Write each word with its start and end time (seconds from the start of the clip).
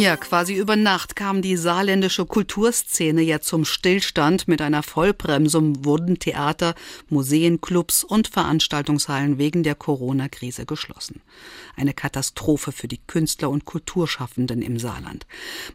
Ja, 0.00 0.16
quasi 0.16 0.54
über 0.54 0.76
Nacht 0.76 1.14
kam 1.14 1.42
die 1.42 1.58
saarländische 1.58 2.24
Kulturszene 2.24 3.20
ja 3.20 3.42
zum 3.42 3.66
Stillstand. 3.66 4.48
Mit 4.48 4.62
einer 4.62 4.82
Vollbremsung 4.82 5.84
wurden 5.84 6.18
Theater, 6.18 6.74
Museen, 7.10 7.60
Clubs 7.60 8.02
und 8.02 8.28
Veranstaltungshallen 8.28 9.36
wegen 9.36 9.62
der 9.62 9.74
Corona-Krise 9.74 10.64
geschlossen. 10.64 11.20
Eine 11.76 11.92
Katastrophe 11.92 12.72
für 12.72 12.88
die 12.88 13.00
Künstler 13.06 13.50
und 13.50 13.66
Kulturschaffenden 13.66 14.62
im 14.62 14.78
Saarland. 14.78 15.26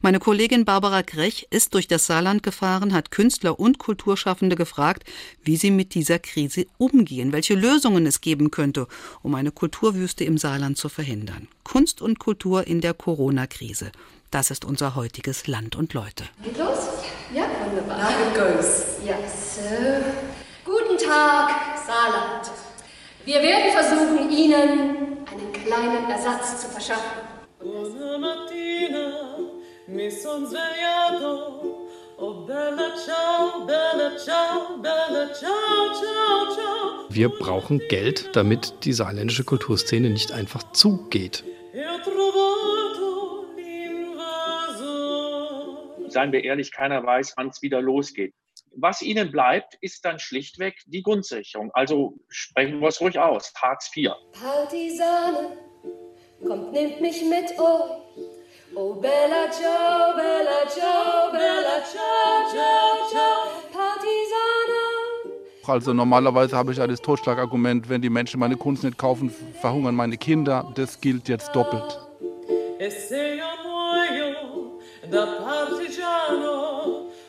Meine 0.01 0.17
Kollegin 0.17 0.65
Barbara 0.65 1.03
Grech 1.03 1.45
ist 1.51 1.75
durch 1.75 1.87
das 1.87 2.07
Saarland 2.07 2.41
gefahren, 2.41 2.93
hat 2.93 3.11
Künstler 3.11 3.59
und 3.59 3.77
Kulturschaffende 3.77 4.55
gefragt, 4.55 5.03
wie 5.43 5.55
sie 5.55 5.69
mit 5.69 5.93
dieser 5.93 6.17
Krise 6.17 6.65
umgehen, 6.79 7.31
welche 7.31 7.53
Lösungen 7.53 8.07
es 8.07 8.21
geben 8.21 8.49
könnte, 8.49 8.87
um 9.21 9.35
eine 9.35 9.51
Kulturwüste 9.51 10.23
im 10.23 10.39
Saarland 10.39 10.79
zu 10.79 10.89
verhindern. 10.89 11.47
Kunst 11.63 12.01
und 12.01 12.17
Kultur 12.17 12.65
in 12.65 12.81
der 12.81 12.95
Corona-Krise. 12.95 13.91
Das 14.35 14.51
ist 14.51 14.65
unser 14.65 14.95
heutiges 14.95 15.47
Land 15.47 15.77
und 15.77 15.93
Leute. 15.93 16.25
Geht 16.43 16.57
los? 16.57 16.89
Ja, 17.33 17.43
wunderbar. 17.65 17.99
Now 17.99 18.09
it 18.09 18.35
goes. 18.35 18.97
Ja, 19.01 19.15
so. 19.29 19.61
Guten 20.65 20.97
Tag, 20.97 21.51
Saarland. 21.87 22.51
Wir 23.23 23.41
werden 23.41 23.71
versuchen, 23.71 24.29
Ihnen 24.29 25.25
einen 25.25 25.53
kleinen 25.53 26.11
Ersatz 26.11 26.59
zu 26.59 26.67
verschaffen. 26.67 27.21
Buona 27.61 28.17
mattina, 28.17 29.37
mi 29.87 30.11
son 30.11 30.45
svegliato. 30.45 31.87
Oh 32.17 32.45
bella 32.45 32.93
ciao, 33.05 33.65
bella 33.65 34.17
ciao, 34.17 34.77
bella 34.81 35.33
ciao, 35.33 35.93
ciao, 35.93 36.53
ciao. 36.53 37.05
Wir 37.07 37.29
brauchen 37.29 37.79
Geld, 37.87 38.35
damit 38.35 38.83
die 38.83 38.91
saarländische 38.91 39.45
Kulturszene 39.45 40.09
nicht 40.09 40.33
einfach 40.33 40.73
zugeht. 40.73 41.45
Seien 46.15 46.31
wir 46.31 46.45
ehrlich, 46.45 46.71
keiner 46.71 47.05
weiß, 47.05 47.33
wann 47.35 47.49
es 47.49 47.61
wieder 47.61 47.81
losgeht. 47.81 48.33
Was 48.77 49.01
ihnen 49.01 49.31
bleibt, 49.31 49.77
ist 49.81 50.05
dann 50.05 50.17
schlichtweg 50.17 50.75
die 50.85 51.03
Grundsicherung. 51.03 51.71
Also 51.73 52.17
sprechen 52.29 52.79
wir 52.79 52.87
es 52.87 53.01
ruhig 53.01 53.19
aus. 53.19 53.53
Hartz 53.61 53.91
IV. 53.95 54.11
Partisane, 54.31 55.57
kommt, 56.45 56.71
nehmt 56.71 57.01
mich 57.01 57.21
mit 57.23 57.51
euch. 57.59 57.91
Oh 58.75 58.93
Bella 58.95 59.51
Ciao, 59.51 60.15
Bella 60.15 60.67
Ciao, 60.69 61.31
Bella 61.31 61.83
Ciao, 61.83 62.49
Ciao, 62.49 63.09
Ciao, 63.11 63.37
Partisane. 63.73 64.83
Also 65.67 65.93
normalerweise 65.93 66.55
habe 66.55 66.71
ich 66.71 66.77
ja 66.77 66.87
das 66.87 67.01
Totschlagargument, 67.01 67.89
wenn 67.89 68.01
die 68.01 68.09
Menschen 68.09 68.39
meine 68.39 68.55
Kunst 68.55 68.85
nicht 68.85 68.97
kaufen, 68.97 69.33
verhungern 69.59 69.95
meine 69.95 70.17
Kinder. 70.17 70.71
Das 70.75 71.01
gilt 71.01 71.27
jetzt 71.27 71.53
doppelt. 71.53 71.99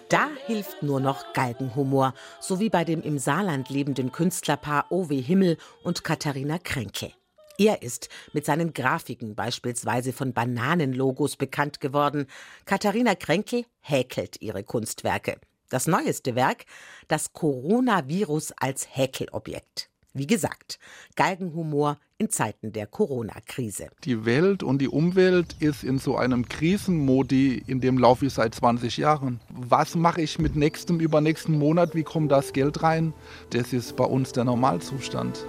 Da 0.09 0.29
hilft 0.47 0.83
nur 0.83 1.01
noch 1.01 1.33
Galgenhumor, 1.33 2.15
so 2.41 2.61
wie 2.61 2.71
bei 2.71 2.85
dem 2.85 3.03
im 3.03 3.19
Saarland 3.19 3.71
lebenden 3.71 4.13
Künstlerpaar 4.13 4.87
Owe 4.91 5.15
Himmel 5.15 5.59
und 5.83 6.05
Katharina 6.05 6.59
Kränke. 6.59 7.13
Er 7.59 7.83
ist 7.83 8.09
mit 8.33 8.45
seinen 8.45 8.73
Grafiken 8.73 9.35
beispielsweise 9.35 10.13
von 10.13 10.33
Bananenlogos 10.33 11.37
bekannt 11.37 11.81
geworden. 11.81 12.27
Katharina 12.67 13.15
Kränke 13.15 13.65
häkelt 13.81 14.41
ihre 14.43 14.63
Kunstwerke. 14.63 15.39
Das 15.71 15.87
neueste 15.87 16.35
Werk, 16.35 16.67
das 17.09 17.33
Coronavirus 17.33 18.53
als 18.59 18.87
Häkelobjekt. 18.95 19.91
Wie 20.19 20.27
gesagt, 20.27 20.79
Galgenhumor 21.15 21.99
in 22.17 22.31
Zeiten 22.31 22.73
der 22.73 22.87
Corona-Krise. 22.87 23.89
Die 24.05 24.25
Welt 24.25 24.63
und 24.63 24.79
die 24.79 24.89
Umwelt 24.89 25.57
ist 25.61 25.85
in 25.85 25.99
so 25.99 26.17
einem 26.17 26.49
Krisenmodi, 26.49 27.63
in 27.67 27.83
dem 27.83 27.99
laufe 27.99 28.25
ich 28.25 28.33
seit 28.33 28.55
20 28.55 28.97
Jahren. 28.97 29.41
Was 29.51 29.95
mache 29.95 30.23
ich 30.23 30.39
mit 30.39 30.57
nächstem, 30.57 31.01
übernächsten 31.01 31.59
Monat? 31.59 31.95
Wie 31.95 32.03
kommt 32.03 32.33
das 32.33 32.55
Geld 32.55 32.83
rein? 32.83 33.13
Das 33.51 33.75
ist 33.75 33.95
bei 33.97 34.05
uns 34.05 34.33
der 34.33 34.45
Normalzustand. 34.45 35.45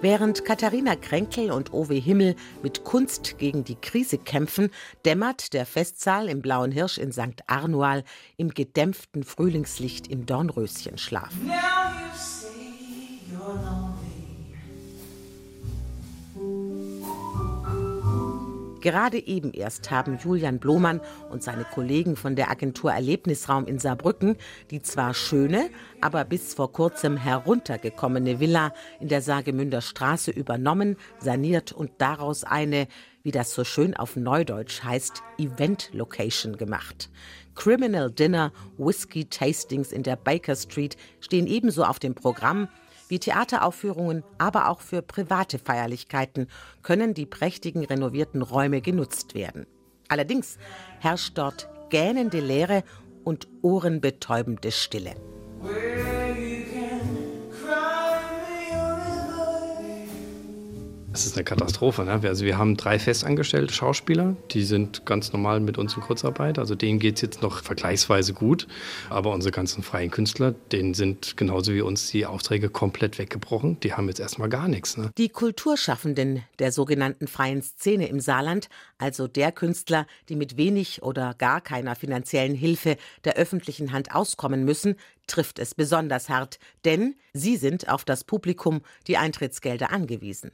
Während 0.00 0.44
Katharina 0.44 0.94
Kränkel 0.94 1.50
und 1.50 1.72
Owe 1.72 1.94
Himmel 1.94 2.36
mit 2.62 2.84
Kunst 2.84 3.36
gegen 3.38 3.64
die 3.64 3.74
Krise 3.74 4.16
kämpfen, 4.16 4.70
dämmert 5.04 5.52
der 5.54 5.66
Festsaal 5.66 6.28
im 6.28 6.40
Blauen 6.40 6.70
Hirsch 6.70 6.98
in 6.98 7.10
St. 7.10 7.42
Arnual 7.48 8.04
im 8.36 8.50
gedämpften 8.50 9.24
Frühlingslicht 9.24 10.06
im 10.06 10.24
Dornröschenschlaf. 10.24 11.32
Gerade 18.88 19.18
eben 19.18 19.52
erst 19.52 19.90
haben 19.90 20.16
Julian 20.16 20.58
Blomann 20.60 21.02
und 21.28 21.42
seine 21.42 21.64
Kollegen 21.64 22.16
von 22.16 22.36
der 22.36 22.50
Agentur 22.50 22.90
Erlebnisraum 22.90 23.66
in 23.66 23.78
Saarbrücken 23.78 24.38
die 24.70 24.80
zwar 24.80 25.12
schöne, 25.12 25.68
aber 26.00 26.24
bis 26.24 26.54
vor 26.54 26.72
kurzem 26.72 27.18
heruntergekommene 27.18 28.40
Villa 28.40 28.72
in 28.98 29.08
der 29.08 29.20
Saargemünder 29.20 29.82
Straße 29.82 30.30
übernommen, 30.30 30.96
saniert 31.18 31.70
und 31.70 31.90
daraus 31.98 32.44
eine, 32.44 32.88
wie 33.22 33.30
das 33.30 33.52
so 33.52 33.62
schön 33.62 33.94
auf 33.94 34.16
Neudeutsch 34.16 34.82
heißt, 34.82 35.22
Event 35.36 35.90
Location 35.92 36.56
gemacht. 36.56 37.10
Criminal 37.56 38.10
Dinner, 38.10 38.54
Whisky 38.78 39.26
Tastings 39.26 39.92
in 39.92 40.02
der 40.02 40.16
Baker 40.16 40.56
Street 40.56 40.96
stehen 41.20 41.46
ebenso 41.46 41.84
auf 41.84 41.98
dem 41.98 42.14
Programm 42.14 42.68
wie 43.08 43.18
Theateraufführungen, 43.18 44.24
aber 44.38 44.68
auch 44.68 44.80
für 44.80 45.02
private 45.02 45.58
Feierlichkeiten 45.58 46.48
können 46.82 47.14
die 47.14 47.26
prächtigen 47.26 47.84
renovierten 47.84 48.42
Räume 48.42 48.80
genutzt 48.80 49.34
werden. 49.34 49.66
Allerdings 50.08 50.58
herrscht 51.00 51.36
dort 51.36 51.68
gähnende 51.90 52.40
Leere 52.40 52.82
und 53.24 53.48
ohrenbetäubende 53.62 54.70
Stille. 54.72 55.14
Das 61.18 61.26
ist 61.26 61.34
eine 61.34 61.42
Katastrophe. 61.42 62.04
Ne? 62.04 62.20
Also 62.22 62.44
wir 62.44 62.58
haben 62.58 62.76
drei 62.76 63.00
festangestellte 63.00 63.74
Schauspieler, 63.74 64.36
die 64.52 64.62
sind 64.62 65.04
ganz 65.04 65.32
normal 65.32 65.58
mit 65.58 65.76
uns 65.76 65.96
in 65.96 66.00
Kurzarbeit. 66.00 66.60
Also 66.60 66.76
denen 66.76 67.00
geht 67.00 67.16
es 67.16 67.22
jetzt 67.22 67.42
noch 67.42 67.64
vergleichsweise 67.64 68.34
gut. 68.34 68.68
Aber 69.10 69.32
unsere 69.32 69.50
ganzen 69.50 69.82
freien 69.82 70.12
Künstler, 70.12 70.54
denen 70.70 70.94
sind 70.94 71.36
genauso 71.36 71.74
wie 71.74 71.80
uns 71.80 72.08
die 72.12 72.24
Aufträge 72.24 72.70
komplett 72.70 73.18
weggebrochen. 73.18 73.80
Die 73.80 73.94
haben 73.94 74.06
jetzt 74.06 74.20
erstmal 74.20 74.48
gar 74.48 74.68
nichts. 74.68 74.96
Ne? 74.96 75.10
Die 75.18 75.28
Kulturschaffenden 75.28 76.44
der 76.60 76.70
sogenannten 76.70 77.26
freien 77.26 77.62
Szene 77.62 78.06
im 78.06 78.20
Saarland, 78.20 78.68
also 78.98 79.26
der 79.26 79.50
Künstler, 79.50 80.06
die 80.28 80.36
mit 80.36 80.56
wenig 80.56 81.02
oder 81.02 81.34
gar 81.36 81.60
keiner 81.60 81.96
finanziellen 81.96 82.54
Hilfe 82.54 82.96
der 83.24 83.34
öffentlichen 83.34 83.90
Hand 83.90 84.14
auskommen 84.14 84.64
müssen, 84.64 84.94
trifft 85.26 85.58
es 85.58 85.74
besonders 85.74 86.28
hart, 86.28 86.60
denn 86.84 87.16
sie 87.32 87.56
sind 87.56 87.88
auf 87.88 88.04
das 88.04 88.22
Publikum 88.22 88.82
die 89.08 89.16
Eintrittsgelder 89.16 89.90
angewiesen. 89.90 90.52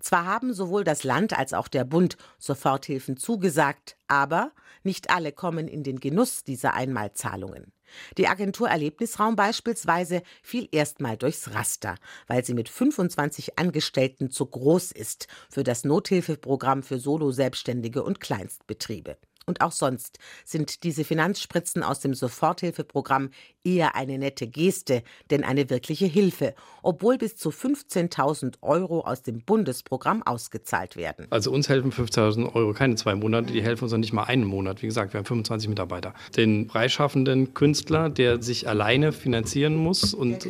Zwar 0.00 0.26
haben 0.26 0.54
sowohl 0.54 0.84
das 0.84 1.04
Land 1.04 1.38
als 1.38 1.54
auch 1.54 1.68
der 1.68 1.84
Bund 1.84 2.16
Soforthilfen 2.38 3.16
zugesagt, 3.16 3.96
aber 4.08 4.52
nicht 4.82 5.10
alle 5.10 5.32
kommen 5.32 5.68
in 5.68 5.82
den 5.82 6.00
Genuss 6.00 6.44
dieser 6.44 6.74
Einmalzahlungen. 6.74 7.72
Die 8.16 8.28
Agentur 8.28 8.68
Erlebnisraum 8.68 9.36
beispielsweise 9.36 10.22
fiel 10.42 10.68
erstmal 10.72 11.16
durchs 11.16 11.54
Raster, 11.54 11.96
weil 12.26 12.44
sie 12.44 12.54
mit 12.54 12.68
25 12.68 13.58
Angestellten 13.58 14.30
zu 14.30 14.46
groß 14.46 14.92
ist 14.92 15.28
für 15.50 15.62
das 15.62 15.84
Nothilfeprogramm 15.84 16.82
für 16.82 16.98
Solo-Selbstständige 16.98 18.02
und 18.02 18.20
Kleinstbetriebe. 18.20 19.18
Und 19.46 19.60
auch 19.60 19.72
sonst 19.72 20.18
sind 20.44 20.84
diese 20.84 21.04
Finanzspritzen 21.04 21.82
aus 21.82 22.00
dem 22.00 22.14
Soforthilfeprogramm 22.14 23.30
eher 23.64 23.94
eine 23.94 24.18
nette 24.18 24.46
Geste, 24.46 25.02
denn 25.30 25.44
eine 25.44 25.70
wirkliche 25.70 26.06
Hilfe, 26.06 26.54
obwohl 26.82 27.18
bis 27.18 27.36
zu 27.36 27.50
15.000 27.50 28.54
Euro 28.62 29.00
aus 29.00 29.22
dem 29.22 29.42
Bundesprogramm 29.42 30.22
ausgezahlt 30.22 30.96
werden. 30.96 31.26
Also 31.30 31.52
uns 31.52 31.68
helfen 31.68 31.92
15.000 31.92 32.54
Euro 32.54 32.72
keine 32.72 32.96
zwei 32.96 33.14
Monate, 33.14 33.52
die 33.52 33.62
helfen 33.62 33.84
uns 33.84 33.92
nicht 33.92 34.12
mal 34.12 34.24
einen 34.24 34.44
Monat. 34.44 34.82
Wie 34.82 34.86
gesagt, 34.86 35.12
wir 35.12 35.18
haben 35.18 35.26
25 35.26 35.68
Mitarbeiter. 35.68 36.14
Den 36.36 36.68
freischaffenden 36.68 37.54
Künstler, 37.54 38.10
der 38.10 38.42
sich 38.42 38.68
alleine 38.68 39.12
finanzieren 39.12 39.76
muss 39.76 40.14
und 40.14 40.48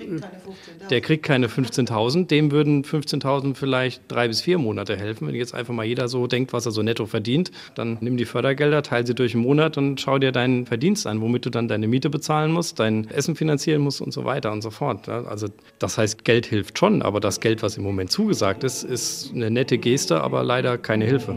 der 0.91 1.01
kriegt 1.01 1.25
keine 1.25 1.49
15.000, 1.49 2.27
dem 2.27 2.51
würden 2.51 2.85
15.000 2.85 3.55
vielleicht 3.55 4.03
drei 4.09 4.29
bis 4.29 4.41
vier 4.41 4.59
Monate 4.59 4.97
helfen. 4.97 5.29
Wenn 5.29 5.35
jetzt 5.35 5.55
einfach 5.55 5.75
mal 5.75 5.85
jeder 5.85 6.09
so 6.09 6.27
denkt, 6.27 6.53
was 6.53 6.67
er 6.67 6.73
so 6.73 6.83
netto 6.83 7.07
verdient, 7.07 7.51
dann 7.75 7.99
nimm 8.01 8.17
die 8.17 8.25
Fördergelder 8.25 8.82
teile 8.83 9.07
sie 9.07 9.15
durch 9.15 9.35
einen 9.35 9.43
Monat 9.43 9.79
und 9.79 10.01
schau 10.01 10.19
dir 10.19 10.33
deinen 10.33 10.67
Verdienst 10.67 11.07
an, 11.07 11.21
womit 11.21 11.47
du 11.47 11.51
dann 11.51 11.69
deine 11.69 11.89
Miete 11.89 12.11
bezahlen 12.11 12.53
musst, 12.53 12.79
dein 12.79 13.09
Essen 13.11 13.37
finanzieren 13.37 13.83
musst 13.83 14.01
und 14.01 14.13
so 14.13 14.25
weiter 14.25 14.53
und 14.53 14.63
so 14.63 14.71
fort. 14.71 15.09
Also 15.09 15.49
das 15.79 15.99
heißt, 15.99 16.25
Geld 16.25 16.47
hilft 16.47 16.79
schon, 16.79 17.03
aber 17.03 17.21
das 17.21 17.41
Geld, 17.41 17.63
was 17.63 17.77
im 17.77 17.83
Moment 17.83 18.11
zugesagt 18.11 18.65
ist, 18.65 18.83
ist 18.83 19.33
eine 19.35 19.51
nette 19.51 19.79
Geste, 19.79 20.21
aber 20.21 20.43
leider 20.43 20.79
keine 20.79 21.05
Hilfe. 21.05 21.37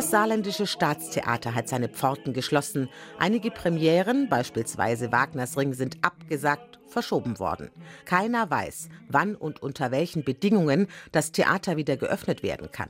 Das 0.00 0.12
saarländische 0.12 0.66
Staatstheater 0.66 1.54
hat 1.54 1.68
seine 1.68 1.90
Pforten 1.90 2.32
geschlossen. 2.32 2.88
Einige 3.18 3.50
Premieren, 3.50 4.30
beispielsweise 4.30 5.12
Wagners 5.12 5.58
Ring, 5.58 5.74
sind 5.74 5.98
abgesagt, 6.00 6.78
verschoben 6.86 7.38
worden. 7.38 7.70
Keiner 8.06 8.50
weiß, 8.50 8.88
wann 9.08 9.34
und 9.34 9.60
unter 9.60 9.90
welchen 9.90 10.24
Bedingungen 10.24 10.86
das 11.12 11.32
Theater 11.32 11.76
wieder 11.76 11.98
geöffnet 11.98 12.42
werden 12.42 12.70
kann. 12.72 12.88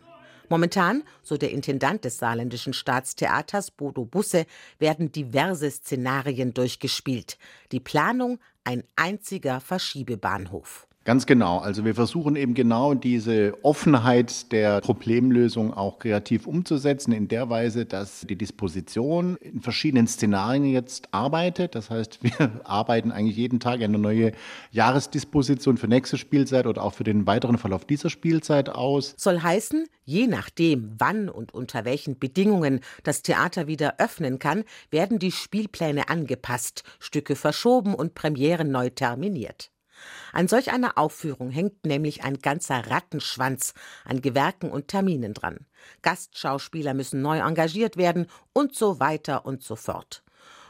Momentan, 0.48 1.02
so 1.20 1.36
der 1.36 1.50
Intendant 1.50 2.04
des 2.04 2.18
saarländischen 2.18 2.74
Staatstheaters 2.74 3.72
Bodo 3.72 4.04
Busse, 4.04 4.46
werden 4.78 5.10
diverse 5.10 5.68
Szenarien 5.68 6.54
durchgespielt. 6.54 7.38
Die 7.72 7.80
Planung 7.80 8.38
ein 8.62 8.84
einziger 8.94 9.60
Verschiebebahnhof. 9.60 10.86
Ganz 11.10 11.26
genau. 11.26 11.58
Also 11.58 11.84
wir 11.84 11.96
versuchen 11.96 12.36
eben 12.36 12.54
genau 12.54 12.94
diese 12.94 13.54
Offenheit 13.64 14.52
der 14.52 14.80
Problemlösung 14.80 15.74
auch 15.74 15.98
kreativ 15.98 16.46
umzusetzen, 16.46 17.10
in 17.10 17.26
der 17.26 17.50
Weise, 17.50 17.84
dass 17.84 18.20
die 18.20 18.36
Disposition 18.36 19.34
in 19.38 19.60
verschiedenen 19.60 20.06
Szenarien 20.06 20.66
jetzt 20.66 21.08
arbeitet. 21.12 21.74
Das 21.74 21.90
heißt, 21.90 22.20
wir 22.22 22.60
arbeiten 22.62 23.10
eigentlich 23.10 23.36
jeden 23.36 23.58
Tag 23.58 23.82
eine 23.82 23.98
neue 23.98 24.30
Jahresdisposition 24.70 25.78
für 25.78 25.88
nächste 25.88 26.16
Spielzeit 26.16 26.68
oder 26.68 26.84
auch 26.84 26.94
für 26.94 27.02
den 27.02 27.26
weiteren 27.26 27.58
Verlauf 27.58 27.84
dieser 27.84 28.08
Spielzeit 28.08 28.68
aus. 28.68 29.14
Soll 29.16 29.40
heißen, 29.40 29.88
je 30.04 30.28
nachdem, 30.28 30.94
wann 30.96 31.28
und 31.28 31.52
unter 31.52 31.84
welchen 31.84 32.20
Bedingungen 32.20 32.82
das 33.02 33.22
Theater 33.22 33.66
wieder 33.66 33.98
öffnen 33.98 34.38
kann, 34.38 34.62
werden 34.92 35.18
die 35.18 35.32
Spielpläne 35.32 36.08
angepasst, 36.08 36.84
Stücke 37.00 37.34
verschoben 37.34 37.96
und 37.96 38.14
Premieren 38.14 38.70
neu 38.70 38.90
terminiert. 38.90 39.72
An 40.32 40.48
solch 40.48 40.72
einer 40.72 40.98
Aufführung 40.98 41.50
hängt 41.50 41.84
nämlich 41.84 42.24
ein 42.24 42.38
ganzer 42.38 42.90
Rattenschwanz 42.90 43.74
an 44.04 44.20
Gewerken 44.20 44.70
und 44.70 44.88
Terminen 44.88 45.34
dran. 45.34 45.66
Gastschauspieler 46.02 46.94
müssen 46.94 47.22
neu 47.22 47.38
engagiert 47.38 47.96
werden 47.96 48.26
und 48.52 48.74
so 48.74 49.00
weiter 49.00 49.44
und 49.46 49.62
so 49.62 49.76
fort. 49.76 50.22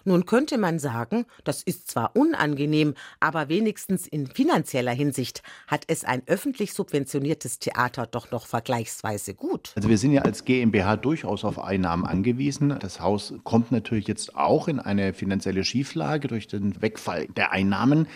Nun 0.05 0.27
könnte 0.27 0.59
man 0.59 0.79
sagen, 0.79 1.27
das 1.45 1.63
ist 1.63 1.91
zwar 1.91 2.17
unangenehm, 2.17 2.95
aber 3.21 3.49
wenigstens 3.49 4.07
in 4.07 4.27
finanzieller 4.27 4.93
Hinsicht 4.93 5.43
hat 5.67 5.85
es 5.89 6.05
ein 6.05 6.23
öffentlich 6.27 6.73
subventioniertes 6.73 7.59
Theater 7.59 8.07
doch 8.07 8.31
noch 8.31 8.47
vergleichsweise 8.47 9.35
gut. 9.35 9.73
Also 9.77 9.89
wir 9.89 9.99
sind 9.99 10.13
ja 10.13 10.23
als 10.23 10.45
GmbH 10.45 10.97
durchaus 10.97 11.45
auf 11.45 11.59
Einnahmen 11.59 12.05
angewiesen. 12.05 12.77
Das 12.81 13.01
Haus 13.01 13.35
kommt 13.45 13.73
natürlich 13.73 14.09
jetzt 14.09 14.37
auch 14.37 14.69
in 14.69 14.81
eine 14.81 15.13
finanzielle 15.13 15.65
Schieflage 15.65 16.29
durch 16.29 16.47
den 16.47 16.81
Wegfall 16.81 17.27
der 17.29 17.53
Einnahmen. 17.53 18.07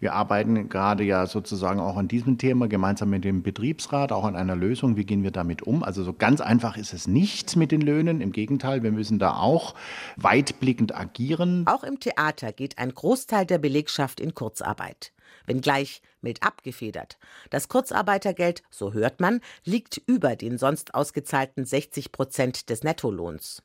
Wir 0.00 0.14
arbeiten 0.14 0.70
gerade 0.70 1.04
ja 1.04 1.26
sozusagen 1.26 1.78
auch 1.78 1.98
an 1.98 2.08
diesem 2.08 2.38
Thema 2.38 2.68
gemeinsam 2.68 3.10
mit 3.10 3.22
dem 3.22 3.42
Betriebsrat, 3.42 4.12
auch 4.12 4.24
an 4.24 4.34
einer 4.34 4.56
Lösung. 4.56 4.96
Wie 4.96 5.04
gehen 5.04 5.22
wir 5.22 5.30
damit 5.30 5.62
um? 5.62 5.82
Also 5.82 6.02
so 6.02 6.14
ganz 6.14 6.40
einfach 6.40 6.78
ist 6.78 6.94
es 6.94 7.06
nicht 7.06 7.54
mit 7.56 7.70
den 7.70 7.82
Löhnen. 7.82 8.22
Im 8.22 8.32
Gegenteil, 8.32 8.82
wir 8.82 8.92
müssen 8.92 9.18
da 9.18 9.34
auch 9.34 9.74
weitblickend 10.16 10.96
agieren. 10.96 11.19
Auch 11.66 11.84
im 11.84 12.00
Theater 12.00 12.52
geht 12.52 12.78
ein 12.78 12.94
Großteil 12.94 13.46
der 13.46 13.58
Belegschaft 13.58 14.20
in 14.20 14.34
Kurzarbeit 14.34 15.12
wenngleich 15.46 16.02
mit 16.20 16.42
abgefedert. 16.42 17.18
Das 17.50 17.68
Kurzarbeitergeld, 17.68 18.62
so 18.70 18.92
hört 18.92 19.20
man, 19.20 19.40
liegt 19.64 19.98
über 20.06 20.36
den 20.36 20.58
sonst 20.58 20.94
ausgezahlten 20.94 21.64
60 21.64 22.12
Prozent 22.12 22.70
des 22.70 22.82
Nettolohns. 22.82 23.62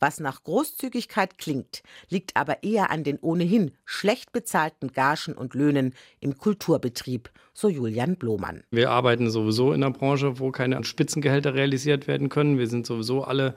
Was 0.00 0.20
nach 0.20 0.44
Großzügigkeit 0.44 1.38
klingt, 1.38 1.82
liegt 2.08 2.36
aber 2.36 2.62
eher 2.62 2.90
an 2.90 3.04
den 3.04 3.18
ohnehin 3.20 3.72
schlecht 3.84 4.32
bezahlten 4.32 4.92
Gagen 4.92 5.34
und 5.34 5.54
Löhnen 5.54 5.94
im 6.20 6.38
Kulturbetrieb, 6.38 7.30
so 7.52 7.68
Julian 7.68 8.16
Blomann. 8.16 8.62
Wir 8.70 8.90
arbeiten 8.90 9.30
sowieso 9.30 9.72
in 9.72 9.82
einer 9.82 9.92
Branche, 9.92 10.38
wo 10.38 10.50
keine 10.50 10.82
Spitzengehälter 10.84 11.54
realisiert 11.54 12.06
werden 12.06 12.28
können. 12.28 12.58
Wir 12.58 12.68
sind 12.68 12.86
sowieso 12.86 13.24
alle 13.24 13.54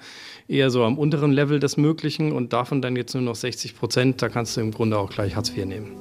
eher 0.47 0.69
so 0.69 0.83
am 0.83 0.97
unteren 0.97 1.31
Level 1.31 1.59
des 1.59 1.77
Möglichen 1.77 2.31
und 2.31 2.53
davon 2.53 2.81
dann 2.81 2.95
jetzt 2.95 3.13
nur 3.13 3.23
noch 3.23 3.35
60 3.35 3.75
Prozent. 3.75 4.21
Da 4.21 4.29
kannst 4.29 4.57
du 4.57 4.61
im 4.61 4.71
Grunde 4.71 4.97
auch 4.97 5.09
gleich 5.09 5.35
Hartz 5.35 5.49
IV 5.49 5.65
nehmen. 5.65 5.91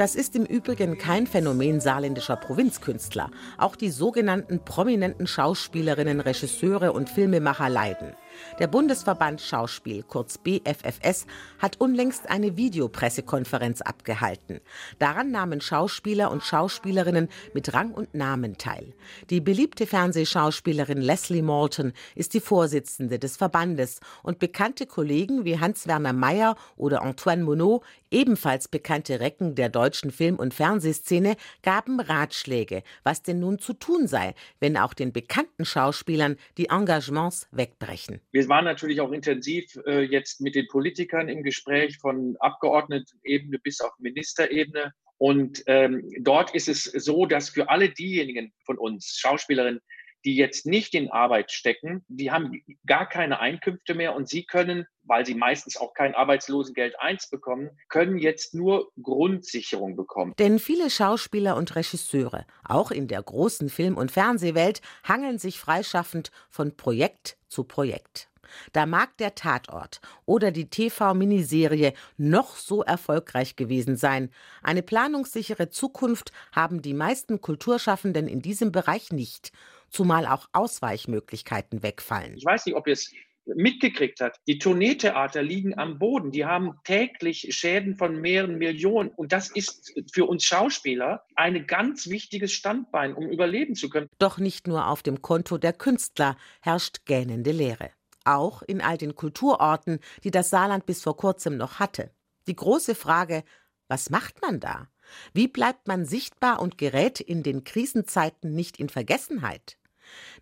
Das 0.00 0.14
ist 0.14 0.34
im 0.34 0.46
Übrigen 0.46 0.96
kein 0.96 1.26
Phänomen 1.26 1.78
saarländischer 1.78 2.36
Provinzkünstler. 2.36 3.30
Auch 3.58 3.76
die 3.76 3.90
sogenannten 3.90 4.64
prominenten 4.64 5.26
Schauspielerinnen, 5.26 6.20
Regisseure 6.20 6.94
und 6.94 7.10
Filmemacher 7.10 7.68
leiden. 7.68 8.14
Der 8.58 8.66
Bundesverband 8.66 9.42
Schauspiel, 9.42 10.02
kurz 10.02 10.38
BFFS, 10.38 11.26
hat 11.58 11.80
unlängst 11.80 12.30
eine 12.30 12.56
Videopressekonferenz 12.56 13.82
abgehalten. 13.82 14.60
Daran 14.98 15.30
nahmen 15.30 15.60
Schauspieler 15.60 16.30
und 16.30 16.42
Schauspielerinnen 16.42 17.28
mit 17.52 17.74
Rang 17.74 17.92
und 17.92 18.14
Namen 18.14 18.56
teil. 18.56 18.94
Die 19.28 19.42
beliebte 19.42 19.86
Fernsehschauspielerin 19.86 21.02
Leslie 21.02 21.42
Morton 21.42 21.92
ist 22.14 22.32
die 22.32 22.40
Vorsitzende 22.40 23.18
des 23.18 23.36
Verbandes 23.36 24.00
und 24.22 24.38
bekannte 24.38 24.86
Kollegen 24.86 25.44
wie 25.44 25.58
Hans-Werner 25.58 26.14
Mayer 26.14 26.56
oder 26.76 27.02
Antoine 27.02 27.44
Monod, 27.44 27.82
ebenfalls 28.10 28.68
bekannte 28.68 29.20
Recken 29.20 29.54
der 29.54 29.68
deutschen 29.68 30.10
Film- 30.10 30.38
und 30.38 30.54
Fernsehszene, 30.54 31.36
gaben 31.62 32.00
Ratschläge, 32.00 32.82
was 33.04 33.22
denn 33.22 33.40
nun 33.40 33.58
zu 33.58 33.72
tun 33.72 34.06
sei, 34.06 34.34
wenn 34.60 34.76
auch 34.76 34.94
den 34.94 35.12
bekannten 35.12 35.64
Schauspielern 35.64 36.36
die 36.58 36.66
Engagements 36.66 37.48
wegbrechen. 37.52 38.20
Wir 38.32 38.48
waren 38.48 38.64
natürlich 38.64 39.00
auch 39.00 39.12
intensiv 39.12 39.78
äh, 39.86 40.02
jetzt 40.02 40.40
mit 40.40 40.54
den 40.54 40.66
Politikern 40.68 41.28
im 41.28 41.42
Gespräch 41.42 41.98
von 41.98 42.36
Abgeordnetenebene 42.40 43.58
bis 43.58 43.80
auf 43.80 43.92
Ministerebene. 43.98 44.92
Und 45.18 45.62
ähm, 45.66 46.10
dort 46.20 46.54
ist 46.54 46.68
es 46.68 46.84
so, 46.84 47.26
dass 47.26 47.50
für 47.50 47.68
alle 47.68 47.90
diejenigen 47.90 48.52
von 48.64 48.78
uns, 48.78 49.18
Schauspielerinnen, 49.18 49.80
die 50.24 50.36
jetzt 50.36 50.66
nicht 50.66 50.94
in 50.94 51.10
Arbeit 51.10 51.50
stecken, 51.50 52.04
die 52.08 52.30
haben 52.30 52.62
gar 52.86 53.08
keine 53.08 53.40
Einkünfte 53.40 53.94
mehr 53.94 54.14
und 54.14 54.28
sie 54.28 54.44
können, 54.44 54.86
weil 55.02 55.26
sie 55.26 55.34
meistens 55.34 55.76
auch 55.76 55.94
kein 55.94 56.14
Arbeitslosengeld 56.14 56.98
1 57.00 57.30
bekommen, 57.30 57.70
können 57.88 58.18
jetzt 58.18 58.54
nur 58.54 58.90
Grundsicherung 59.02 59.96
bekommen. 59.96 60.34
Denn 60.38 60.58
viele 60.58 60.90
Schauspieler 60.90 61.56
und 61.56 61.74
Regisseure, 61.74 62.46
auch 62.64 62.90
in 62.90 63.08
der 63.08 63.22
großen 63.22 63.68
Film- 63.68 63.96
und 63.96 64.10
Fernsehwelt, 64.10 64.80
hangeln 65.04 65.38
sich 65.38 65.58
freischaffend 65.58 66.30
von 66.48 66.76
Projekt 66.76 67.36
zu 67.48 67.64
Projekt. 67.64 68.30
Da 68.72 68.86
mag 68.86 69.16
der 69.18 69.34
Tatort 69.34 70.00
oder 70.26 70.50
die 70.50 70.68
TV-Miniserie 70.68 71.92
noch 72.16 72.56
so 72.56 72.82
erfolgreich 72.82 73.56
gewesen 73.56 73.96
sein. 73.96 74.30
Eine 74.62 74.82
planungssichere 74.82 75.70
Zukunft 75.70 76.32
haben 76.52 76.82
die 76.82 76.94
meisten 76.94 77.40
Kulturschaffenden 77.40 78.26
in 78.26 78.42
diesem 78.42 78.72
Bereich 78.72 79.12
nicht 79.12 79.52
zumal 79.90 80.26
auch 80.26 80.48
Ausweichmöglichkeiten 80.52 81.82
wegfallen. 81.82 82.36
Ich 82.36 82.44
weiß 82.44 82.66
nicht, 82.66 82.76
ob 82.76 82.86
ihr 82.86 82.94
es 82.94 83.12
mitgekriegt 83.46 84.20
hat. 84.20 84.38
Die 84.46 84.58
Tourneetheater 84.58 85.42
liegen 85.42 85.76
am 85.78 85.98
Boden. 85.98 86.30
Die 86.30 86.44
haben 86.44 86.78
täglich 86.84 87.48
Schäden 87.50 87.96
von 87.96 88.20
mehreren 88.20 88.58
Millionen. 88.58 89.10
Und 89.10 89.32
das 89.32 89.50
ist 89.50 89.92
für 90.12 90.26
uns 90.26 90.44
Schauspieler 90.44 91.24
ein 91.34 91.66
ganz 91.66 92.08
wichtiges 92.08 92.52
Standbein, 92.52 93.14
um 93.14 93.28
überleben 93.28 93.74
zu 93.74 93.88
können. 93.88 94.08
Doch 94.18 94.38
nicht 94.38 94.66
nur 94.66 94.88
auf 94.88 95.02
dem 95.02 95.22
Konto 95.22 95.58
der 95.58 95.72
Künstler 95.72 96.36
herrscht 96.60 97.04
gähnende 97.06 97.52
Leere. 97.52 97.90
Auch 98.24 98.62
in 98.62 98.80
all 98.80 98.98
den 98.98 99.14
Kulturorten, 99.14 99.98
die 100.24 100.30
das 100.30 100.50
Saarland 100.50 100.86
bis 100.86 101.02
vor 101.02 101.16
kurzem 101.16 101.56
noch 101.56 101.78
hatte. 101.78 102.10
Die 102.46 102.56
große 102.56 102.94
Frage, 102.94 103.44
was 103.88 104.10
macht 104.10 104.40
man 104.42 104.60
da? 104.60 104.88
Wie 105.32 105.48
bleibt 105.48 105.88
man 105.88 106.04
sichtbar 106.04 106.60
und 106.60 106.78
gerät 106.78 107.20
in 107.20 107.42
den 107.42 107.64
Krisenzeiten 107.64 108.54
nicht 108.54 108.78
in 108.78 108.88
Vergessenheit? 108.88 109.79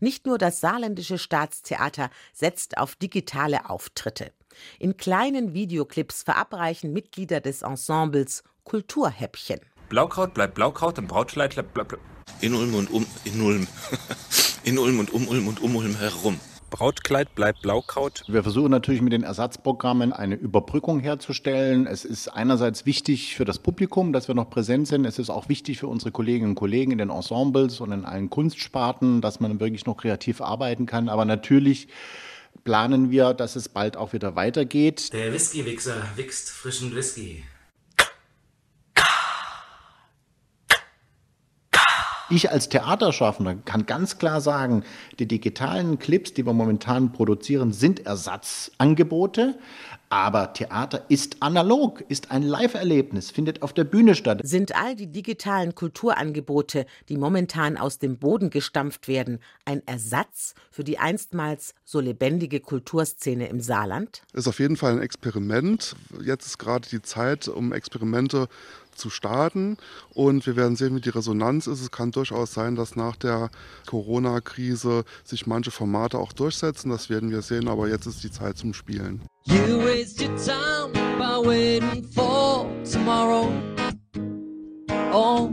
Nicht 0.00 0.26
nur 0.26 0.38
das 0.38 0.60
saarländische 0.60 1.18
Staatstheater 1.18 2.10
setzt 2.32 2.78
auf 2.78 2.96
digitale 2.96 3.68
Auftritte. 3.68 4.32
In 4.78 4.96
kleinen 4.96 5.54
Videoclips 5.54 6.22
verabreichen 6.22 6.92
Mitglieder 6.92 7.40
des 7.40 7.62
Ensembles 7.62 8.42
Kulturhäppchen. 8.64 9.60
Blaukraut 9.88 10.34
bleibt 10.34 10.54
Blaukraut, 10.54 10.98
im 10.98 11.06
Brautkleid 11.06 11.54
bleibt 11.54 11.74
Blau. 11.74 11.86
In 12.40 12.54
Ulm 12.54 12.74
und 12.74 12.90
um, 12.90 13.06
in 13.24 13.40
Ulm. 13.40 13.66
In 14.64 14.78
Ulm 14.78 14.98
und 15.00 15.12
um 15.14 15.26
Ulm 15.28 15.48
und 15.48 15.62
um 15.62 15.76
Ulm 15.76 15.96
herum. 15.96 16.38
Brautkleid 16.70 17.34
bleibt 17.34 17.62
Blaukraut. 17.62 18.24
Wir 18.28 18.42
versuchen 18.42 18.70
natürlich 18.70 19.00
mit 19.00 19.12
den 19.12 19.22
Ersatzprogrammen 19.22 20.12
eine 20.12 20.34
Überbrückung 20.34 21.00
herzustellen. 21.00 21.86
Es 21.86 22.04
ist 22.04 22.28
einerseits 22.28 22.84
wichtig 22.84 23.36
für 23.36 23.44
das 23.44 23.58
Publikum, 23.58 24.12
dass 24.12 24.28
wir 24.28 24.34
noch 24.34 24.50
präsent 24.50 24.86
sind. 24.86 25.04
Es 25.04 25.18
ist 25.18 25.30
auch 25.30 25.48
wichtig 25.48 25.78
für 25.78 25.86
unsere 25.86 26.10
Kolleginnen 26.10 26.50
und 26.50 26.54
Kollegen 26.56 26.92
in 26.92 26.98
den 26.98 27.10
Ensembles 27.10 27.80
und 27.80 27.92
in 27.92 28.04
allen 28.04 28.30
Kunstsparten, 28.30 29.20
dass 29.20 29.40
man 29.40 29.60
wirklich 29.60 29.86
noch 29.86 29.96
kreativ 29.96 30.40
arbeiten 30.40 30.86
kann. 30.86 31.08
Aber 31.08 31.24
natürlich 31.24 31.88
planen 32.64 33.10
wir, 33.10 33.34
dass 33.34 33.56
es 33.56 33.68
bald 33.68 33.96
auch 33.96 34.12
wieder 34.12 34.36
weitergeht. 34.36 35.12
Der 35.12 35.32
Whisky-Wichser 35.32 36.02
wichst 36.16 36.50
frischen 36.50 36.94
Whisky. 36.94 37.44
Ich 42.30 42.50
als 42.50 42.68
Theaterschaffender 42.68 43.54
kann 43.64 43.86
ganz 43.86 44.18
klar 44.18 44.42
sagen, 44.42 44.84
die 45.18 45.26
digitalen 45.26 45.98
Clips, 45.98 46.34
die 46.34 46.44
wir 46.44 46.52
momentan 46.52 47.10
produzieren, 47.12 47.72
sind 47.72 48.04
Ersatzangebote. 48.04 49.58
Aber 50.10 50.52
Theater 50.52 51.04
ist 51.08 51.42
analog, 51.42 52.02
ist 52.08 52.30
ein 52.30 52.42
Live-Erlebnis, 52.42 53.30
findet 53.30 53.62
auf 53.62 53.72
der 53.72 53.84
Bühne 53.84 54.14
statt. 54.14 54.40
Sind 54.42 54.74
all 54.74 54.94
die 54.94 55.06
digitalen 55.06 55.74
Kulturangebote, 55.74 56.86
die 57.08 57.16
momentan 57.16 57.76
aus 57.76 57.98
dem 57.98 58.18
Boden 58.18 58.50
gestampft 58.50 59.08
werden, 59.08 59.38
ein 59.64 59.82
Ersatz 59.86 60.54
für 60.70 60.84
die 60.84 60.98
einstmals 60.98 61.74
so 61.84 62.00
lebendige 62.00 62.60
Kulturszene 62.60 63.48
im 63.48 63.60
Saarland? 63.60 64.22
Ist 64.32 64.48
auf 64.48 64.60
jeden 64.60 64.76
Fall 64.76 64.92
ein 64.92 65.02
Experiment. 65.02 65.94
Jetzt 66.22 66.46
ist 66.46 66.58
gerade 66.58 66.88
die 66.88 67.02
Zeit, 67.02 67.48
um 67.48 67.72
Experimente 67.72 68.48
zu 68.98 69.10
starten. 69.10 69.76
Und 70.10 70.46
wir 70.46 70.56
werden 70.56 70.76
sehen, 70.76 70.94
wie 70.96 71.00
die 71.00 71.08
Resonanz 71.08 71.66
ist. 71.66 71.80
Es 71.80 71.90
kann 71.90 72.10
durchaus 72.10 72.52
sein, 72.52 72.76
dass 72.76 72.96
nach 72.96 73.16
der 73.16 73.50
Corona-Krise 73.86 75.04
sich 75.24 75.46
manche 75.46 75.70
Formate 75.70 76.18
auch 76.18 76.32
durchsetzen. 76.32 76.90
Das 76.90 77.08
werden 77.08 77.30
wir 77.30 77.42
sehen. 77.42 77.68
Aber 77.68 77.88
jetzt 77.88 78.06
ist 78.06 78.22
die 78.22 78.30
Zeit 78.30 78.58
zum 78.58 78.74
Spielen. 78.74 79.22
You 79.44 79.78
waste 79.78 80.24
your 80.24 80.36
time 80.36 80.92
by 81.16 81.46
waiting 81.46 82.04
for 82.12 82.66
tomorrow. 82.84 83.50
Oh. 85.12 85.50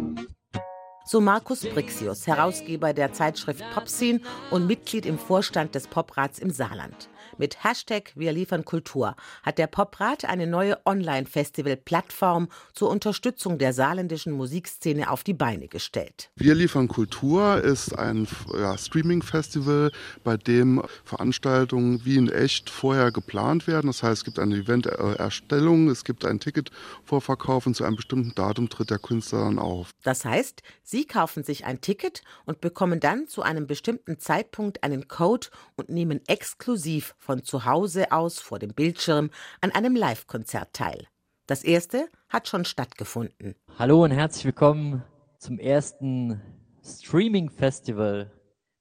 So 1.08 1.22
Markus 1.22 1.62
Brixius, 1.62 2.25
Herausgeber 2.25 2.92
der 2.92 3.14
Zeitschrift 3.14 3.64
Popscene 3.74 4.22
und 4.50 4.66
Mitglied 4.66 5.06
im 5.06 5.20
Vorstand 5.20 5.75
des 5.75 5.88
Poprats 5.88 6.40
im 6.40 6.50
Saarland. 6.50 7.10
Mit 7.38 7.65
Hashtag 7.65 8.13
Wir 8.15 8.32
liefern 8.32 8.63
Kultur 8.63 9.15
hat 9.44 9.58
der 9.58 9.68
Poprat 9.68 10.24
eine 10.24 10.48
neue 10.48 10.77
Online-Festival-Plattform 10.86 12.48
zur 12.74 12.89
Unterstützung 12.89 13.58
der 13.58 13.74
saarländischen 13.74 14.32
Musikszene 14.32 15.12
auf 15.12 15.25
die 15.25 15.34
Beine 15.34 15.68
gestellt. 15.68 16.30
Wir 16.38 16.56
liefern 16.56 16.88
Kultur 16.88 17.62
ist 17.62 17.98
ein 18.00 18.25
ja, 18.58 18.77
Streaming-Festival, 18.77 19.92
bei 20.24 20.38
dem 20.38 20.82
Veranstaltungen 21.04 22.06
wie 22.06 22.15
in 22.15 22.30
echt 22.30 22.70
vorher 22.70 23.12
geplant 23.12 23.68
werden. 23.68 23.88
Das 23.88 24.01
heißt, 24.01 24.20
es 24.20 24.24
gibt 24.24 24.39
eine 24.39 24.56
Event-Erstellung, 24.56 25.89
es 25.89 26.06
gibt 26.06 26.24
ein 26.24 26.39
Ticket-Vorverkauf 26.39 27.68
und 27.68 27.75
zu 27.75 27.84
einem 27.84 27.98
bestimmten 27.98 28.34
Datum 28.36 28.70
tritt 28.70 28.92
der 28.92 29.00
Künstler 29.00 29.39
dann 29.39 29.60
auf. 29.60 29.89
Das 30.04 30.24
heißt, 30.24 30.63
Sie 30.84 31.06
kaufen 31.06 31.44
sich 31.44 31.65
ein 31.65 31.82
Ticket 31.82 32.22
und 32.46 32.62
bekommen 32.62 33.00
dann 33.01 33.27
zu 33.27 33.42
einem 33.42 33.68
bestimmten 33.68 34.20
Zeitpunkt 34.20 34.84
einen 34.84 35.08
Code 35.08 35.48
und 35.75 35.89
nehmen 35.89 36.22
exklusiv 36.27 37.15
von 37.17 37.44
zu 37.44 37.65
Hause 37.65 38.12
aus 38.12 38.39
vor 38.39 38.60
dem 38.60 38.74
Bildschirm 38.74 39.29
an 39.62 39.72
einem 39.72 39.96
Live-Konzert 39.96 40.74
teil. 40.74 41.08
Das 41.48 41.63
erste 41.63 42.10
hat 42.29 42.48
schon 42.48 42.65
stattgefunden. 42.65 43.55
Hallo 43.77 44.03
und 44.03 44.12
herzlich 44.12 44.46
willkommen 44.46 45.03
zum 45.38 45.60
ersten 45.60 46.41
Streaming-Festival. 46.84 48.32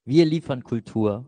Wir 0.04 0.24
liefern 0.24 0.62
Kultur. 0.62 1.26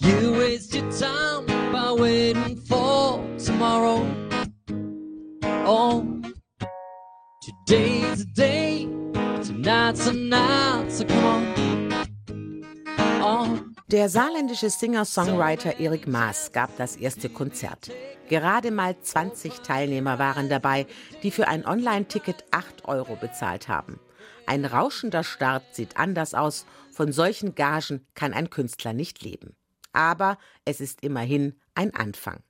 You 0.00 0.36
waste 0.36 0.74
your 0.74 0.88
time 0.90 1.46
by 1.72 1.92
waiting 2.00 2.56
for 2.56 3.20
tomorrow. 3.44 4.06
Oh, 5.66 6.17
today's 7.68 8.18
the 8.20 8.24
day 8.24 8.88
Oh. 13.20 13.58
Der 13.90 14.08
saarländische 14.08 14.70
Singer-Songwriter 14.70 15.78
Erik 15.78 16.06
Maas 16.06 16.52
gab 16.52 16.74
das 16.78 16.96
erste 16.96 17.28
Konzert. 17.28 17.90
Gerade 18.28 18.70
mal 18.70 18.96
20 18.98 19.60
Teilnehmer 19.60 20.18
waren 20.18 20.48
dabei, 20.48 20.86
die 21.22 21.30
für 21.30 21.48
ein 21.48 21.66
Online-Ticket 21.66 22.44
8 22.52 22.86
Euro 22.86 23.16
bezahlt 23.16 23.68
haben. 23.68 24.00
Ein 24.46 24.64
rauschender 24.64 25.24
Start 25.24 25.74
sieht 25.74 25.98
anders 25.98 26.32
aus. 26.34 26.64
Von 26.90 27.12
solchen 27.12 27.54
Gagen 27.54 28.06
kann 28.14 28.32
ein 28.32 28.48
Künstler 28.48 28.94
nicht 28.94 29.22
leben. 29.22 29.56
Aber 29.92 30.38
es 30.64 30.80
ist 30.80 31.02
immerhin 31.02 31.54
ein 31.74 31.94
Anfang. 31.94 32.40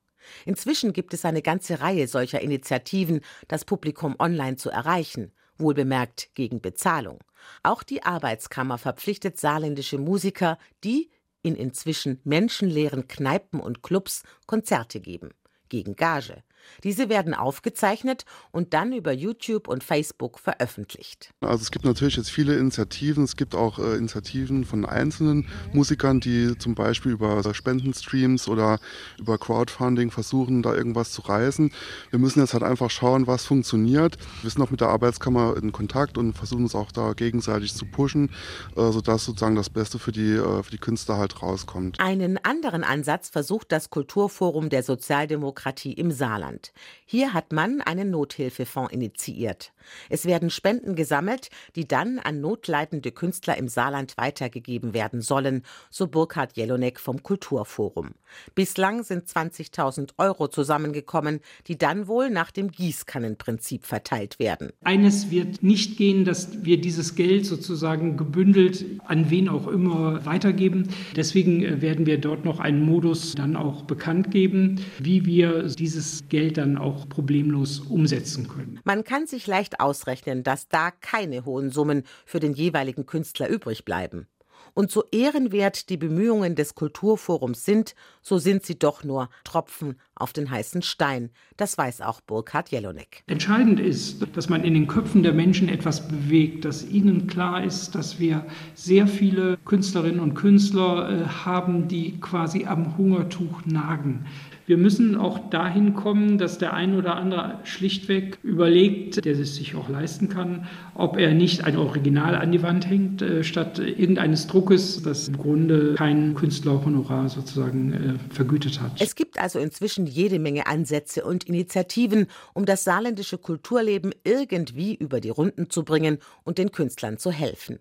Inzwischen 0.44 0.92
gibt 0.92 1.14
es 1.14 1.24
eine 1.24 1.42
ganze 1.42 1.80
Reihe 1.80 2.08
solcher 2.08 2.40
Initiativen, 2.40 3.20
das 3.48 3.64
Publikum 3.64 4.16
online 4.18 4.56
zu 4.56 4.70
erreichen 4.70 5.32
wohlbemerkt 5.58 6.30
gegen 6.34 6.60
Bezahlung. 6.60 7.18
Auch 7.62 7.82
die 7.82 8.02
Arbeitskammer 8.02 8.78
verpflichtet 8.78 9.38
saarländische 9.38 9.98
Musiker, 9.98 10.58
die 10.84 11.10
in 11.42 11.54
inzwischen 11.54 12.20
menschenleeren 12.24 13.08
Kneipen 13.08 13.60
und 13.60 13.82
Clubs 13.82 14.22
Konzerte 14.46 15.00
geben, 15.00 15.30
gegen 15.68 15.96
Gage. 15.96 16.42
Diese 16.84 17.08
werden 17.08 17.34
aufgezeichnet 17.34 18.24
und 18.50 18.74
dann 18.74 18.92
über 18.92 19.12
YouTube 19.12 19.68
und 19.68 19.84
Facebook 19.84 20.38
veröffentlicht. 20.38 21.30
Also 21.40 21.62
es 21.62 21.70
gibt 21.70 21.84
natürlich 21.84 22.16
jetzt 22.16 22.30
viele 22.30 22.56
Initiativen. 22.56 23.24
Es 23.24 23.36
gibt 23.36 23.54
auch 23.54 23.78
äh, 23.78 23.96
Initiativen 23.96 24.64
von 24.64 24.84
einzelnen 24.84 25.48
Musikern, 25.72 26.20
die 26.20 26.56
zum 26.58 26.74
Beispiel 26.74 27.12
über 27.12 27.42
Spendenstreams 27.54 28.48
oder 28.48 28.78
über 29.18 29.38
Crowdfunding 29.38 30.10
versuchen, 30.10 30.62
da 30.62 30.74
irgendwas 30.74 31.12
zu 31.12 31.22
reißen. 31.22 31.72
Wir 32.10 32.18
müssen 32.18 32.40
jetzt 32.40 32.52
halt 32.52 32.62
einfach 32.62 32.90
schauen, 32.90 33.26
was 33.26 33.44
funktioniert. 33.44 34.18
Wir 34.42 34.50
sind 34.50 34.62
auch 34.62 34.70
mit 34.70 34.80
der 34.80 34.88
Arbeitskammer 34.88 35.56
in 35.56 35.72
Kontakt 35.72 36.18
und 36.18 36.34
versuchen 36.34 36.62
uns 36.62 36.74
auch 36.74 36.92
da 36.92 37.12
gegenseitig 37.12 37.74
zu 37.74 37.86
pushen, 37.86 38.30
äh, 38.76 38.90
sodass 38.90 39.24
sozusagen 39.24 39.56
das 39.56 39.70
Beste 39.70 39.98
für 39.98 40.12
die, 40.12 40.32
äh, 40.32 40.62
für 40.62 40.70
die 40.70 40.78
Künstler 40.78 41.18
halt 41.18 41.42
rauskommt. 41.42 42.00
Einen 42.00 42.38
anderen 42.44 42.84
Ansatz 42.84 43.28
versucht 43.28 43.72
das 43.72 43.90
Kulturforum 43.90 44.68
der 44.68 44.82
Sozialdemokratie 44.82 45.92
im 45.92 46.10
Saarland. 46.10 46.57
Deutschland. 46.58 46.72
Hier 47.10 47.32
hat 47.32 47.52
man 47.52 47.80
einen 47.80 48.10
Nothilfefonds 48.10 48.92
initiiert. 48.92 49.72
Es 50.10 50.26
werden 50.26 50.50
Spenden 50.50 50.94
gesammelt, 50.94 51.48
die 51.74 51.88
dann 51.88 52.18
an 52.18 52.40
notleidende 52.42 53.12
Künstler 53.12 53.56
im 53.56 53.68
Saarland 53.68 54.18
weitergegeben 54.18 54.92
werden 54.92 55.22
sollen, 55.22 55.62
so 55.90 56.06
Burkhard 56.06 56.56
Jelonek 56.56 57.00
vom 57.00 57.22
Kulturforum. 57.22 58.10
Bislang 58.54 59.02
sind 59.04 59.26
20.000 59.26 60.10
Euro 60.18 60.48
zusammengekommen, 60.48 61.40
die 61.66 61.78
dann 61.78 62.08
wohl 62.08 62.28
nach 62.30 62.50
dem 62.50 62.70
Gießkannenprinzip 62.70 63.86
verteilt 63.86 64.38
werden. 64.38 64.70
Eines 64.84 65.30
wird 65.30 65.62
nicht 65.62 65.96
gehen, 65.96 66.26
dass 66.26 66.62
wir 66.64 66.80
dieses 66.80 67.14
Geld 67.14 67.46
sozusagen 67.46 68.16
gebündelt 68.16 68.84
an 69.06 69.30
wen 69.30 69.48
auch 69.48 69.66
immer 69.66 70.26
weitergeben. 70.26 70.88
Deswegen 71.16 71.62
äh, 71.64 71.80
werden 71.80 72.06
wir 72.06 72.18
dort 72.18 72.44
noch 72.44 72.60
einen 72.60 72.84
Modus 72.84 73.34
dann 73.34 73.56
auch 73.56 73.82
bekannt 73.82 74.30
geben, 74.30 74.80
wie 74.98 75.24
wir 75.24 75.62
dieses 75.62 76.28
Geld 76.28 76.37
dann 76.46 76.78
auch 76.78 77.08
problemlos 77.08 77.80
umsetzen 77.80 78.48
können. 78.48 78.80
Man 78.84 79.04
kann 79.04 79.26
sich 79.26 79.46
leicht 79.46 79.80
ausrechnen, 79.80 80.42
dass 80.42 80.68
da 80.68 80.90
keine 80.90 81.44
hohen 81.44 81.70
Summen 81.70 82.04
für 82.24 82.40
den 82.40 82.52
jeweiligen 82.54 83.06
Künstler 83.06 83.48
übrig 83.48 83.84
bleiben. 83.84 84.26
Und 84.74 84.90
so 84.90 85.02
ehrenwert 85.10 85.88
die 85.88 85.96
Bemühungen 85.96 86.54
des 86.54 86.74
Kulturforums 86.74 87.64
sind, 87.64 87.94
so 88.22 88.38
sind 88.38 88.64
sie 88.64 88.78
doch 88.78 89.02
nur 89.02 89.28
Tropfen 89.44 89.96
auf 90.14 90.32
den 90.32 90.50
heißen 90.50 90.82
Stein. 90.82 91.30
Das 91.56 91.76
weiß 91.78 92.00
auch 92.02 92.20
Burkhard 92.20 92.70
Jelonek. 92.70 93.24
Entscheidend 93.26 93.80
ist, 93.80 94.24
dass 94.36 94.48
man 94.48 94.64
in 94.64 94.74
den 94.74 94.86
Köpfen 94.86 95.22
der 95.22 95.32
Menschen 95.32 95.68
etwas 95.68 96.06
bewegt, 96.06 96.64
dass 96.64 96.86
ihnen 96.86 97.26
klar 97.26 97.64
ist, 97.64 97.94
dass 97.94 98.20
wir 98.20 98.46
sehr 98.74 99.06
viele 99.06 99.58
Künstlerinnen 99.64 100.20
und 100.20 100.34
Künstler 100.34 101.10
äh, 101.10 101.26
haben, 101.26 101.88
die 101.88 102.20
quasi 102.20 102.66
am 102.66 102.96
Hungertuch 102.96 103.64
nagen. 103.64 104.26
Wir 104.68 104.76
müssen 104.76 105.16
auch 105.16 105.48
dahin 105.48 105.94
kommen, 105.94 106.36
dass 106.36 106.58
der 106.58 106.74
ein 106.74 106.94
oder 106.94 107.16
andere 107.16 107.58
schlichtweg 107.64 108.38
überlegt, 108.42 109.24
der 109.24 109.32
es 109.32 109.56
sich 109.56 109.74
auch 109.74 109.88
leisten 109.88 110.28
kann, 110.28 110.68
ob 110.94 111.16
er 111.16 111.32
nicht 111.32 111.64
ein 111.64 111.78
Original 111.78 112.34
an 112.34 112.52
die 112.52 112.62
Wand 112.62 112.86
hängt, 112.86 113.22
äh, 113.22 113.42
statt 113.44 113.78
irgendeines 113.78 114.46
Druckes, 114.46 115.02
das 115.02 115.28
im 115.28 115.38
Grunde 115.38 115.94
kein 115.94 116.34
Künstlerhonorar 116.34 117.30
sozusagen 117.30 117.92
äh, 117.94 118.34
vergütet 118.34 118.78
hat. 118.82 119.00
Es 119.00 119.14
gibt 119.14 119.40
also 119.40 119.58
inzwischen 119.58 120.06
jede 120.06 120.38
Menge 120.38 120.66
Ansätze 120.66 121.24
und 121.24 121.44
Initiativen, 121.44 122.26
um 122.52 122.66
das 122.66 122.84
saarländische 122.84 123.38
Kulturleben 123.38 124.12
irgendwie 124.22 124.94
über 124.94 125.22
die 125.22 125.30
Runden 125.30 125.70
zu 125.70 125.82
bringen 125.82 126.18
und 126.44 126.58
den 126.58 126.72
Künstlern 126.72 127.16
zu 127.16 127.32
helfen. 127.32 127.78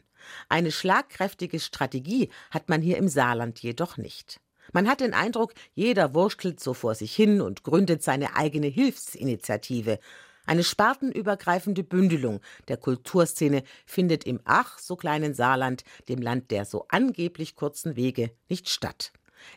Eine 0.47 0.71
schlagkräftige 0.71 1.59
Strategie 1.59 2.29
hat 2.49 2.69
man 2.69 2.81
hier 2.81 2.95
im 2.95 3.09
Saarland 3.09 3.59
jedoch 3.59 3.97
nicht. 3.97 4.39
Man 4.73 4.87
hat 4.87 5.01
den 5.01 5.13
Eindruck, 5.13 5.53
jeder 5.73 6.13
wurschtelt 6.13 6.59
so 6.59 6.73
vor 6.73 6.95
sich 6.95 7.15
hin 7.15 7.41
und 7.41 7.63
gründet 7.63 8.03
seine 8.03 8.35
eigene 8.35 8.67
Hilfsinitiative. 8.67 9.99
Eine 10.45 10.63
spartenübergreifende 10.63 11.83
Bündelung 11.83 12.39
der 12.69 12.77
Kulturszene 12.77 13.63
findet 13.85 14.23
im 14.23 14.39
ach 14.45 14.79
so 14.79 14.95
kleinen 14.95 15.33
Saarland, 15.33 15.83
dem 16.07 16.21
Land 16.21 16.51
der 16.51 16.65
so 16.65 16.85
angeblich 16.89 17.55
kurzen 17.55 17.95
Wege, 17.97 18.31
nicht 18.47 18.69
statt. 18.69 19.11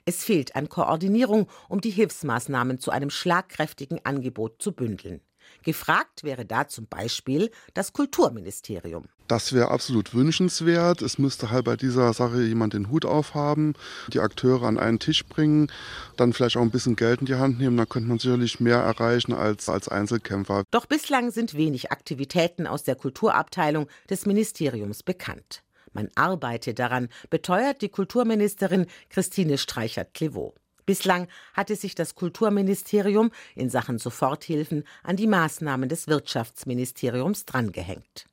Es 0.04 0.24
fehlt 0.24 0.56
an 0.56 0.68
Koordinierung, 0.68 1.48
um 1.68 1.80
die 1.80 1.90
Hilfsmaßnahmen 1.90 2.80
zu 2.80 2.90
einem 2.90 3.10
schlagkräftigen 3.10 4.04
Angebot 4.04 4.60
zu 4.60 4.72
bündeln. 4.72 5.20
Gefragt 5.62 6.24
wäre 6.24 6.44
da 6.44 6.68
zum 6.68 6.86
Beispiel 6.86 7.50
das 7.74 7.92
Kulturministerium. 7.92 9.06
Das 9.28 9.52
wäre 9.52 9.70
absolut 9.70 10.12
wünschenswert. 10.12 11.02
Es 11.02 11.18
müsste 11.18 11.50
halt 11.50 11.64
bei 11.64 11.76
dieser 11.76 12.12
Sache 12.12 12.42
jemand 12.42 12.74
den 12.74 12.90
Hut 12.90 13.04
aufhaben, 13.04 13.74
die 14.12 14.18
Akteure 14.18 14.64
an 14.64 14.76
einen 14.76 14.98
Tisch 14.98 15.24
bringen, 15.24 15.70
dann 16.16 16.32
vielleicht 16.32 16.56
auch 16.56 16.62
ein 16.62 16.72
bisschen 16.72 16.96
Geld 16.96 17.20
in 17.20 17.26
die 17.26 17.36
Hand 17.36 17.60
nehmen. 17.60 17.76
Dann 17.76 17.88
könnte 17.88 18.08
man 18.08 18.18
sicherlich 18.18 18.58
mehr 18.58 18.78
erreichen 18.78 19.32
als 19.32 19.68
als 19.68 19.88
Einzelkämpfer. 19.88 20.64
Doch 20.70 20.86
bislang 20.86 21.30
sind 21.30 21.54
wenig 21.54 21.92
Aktivitäten 21.92 22.66
aus 22.66 22.82
der 22.82 22.96
Kulturabteilung 22.96 23.86
des 24.08 24.26
Ministeriums 24.26 25.02
bekannt. 25.02 25.62
Man 25.92 26.08
arbeite 26.14 26.74
daran, 26.74 27.08
beteuert 27.30 27.82
die 27.82 27.88
Kulturministerin 27.88 28.86
Christine 29.08 29.58
Streichert-Clivaux. 29.58 30.54
Bislang 30.90 31.28
hatte 31.54 31.76
sich 31.76 31.94
das 31.94 32.16
Kulturministerium 32.16 33.30
in 33.54 33.70
Sachen 33.70 34.00
Soforthilfen 34.00 34.82
an 35.04 35.14
die 35.14 35.28
Maßnahmen 35.28 35.88
des 35.88 36.08
Wirtschaftsministeriums 36.08 37.44
drangehängt. 37.44 38.26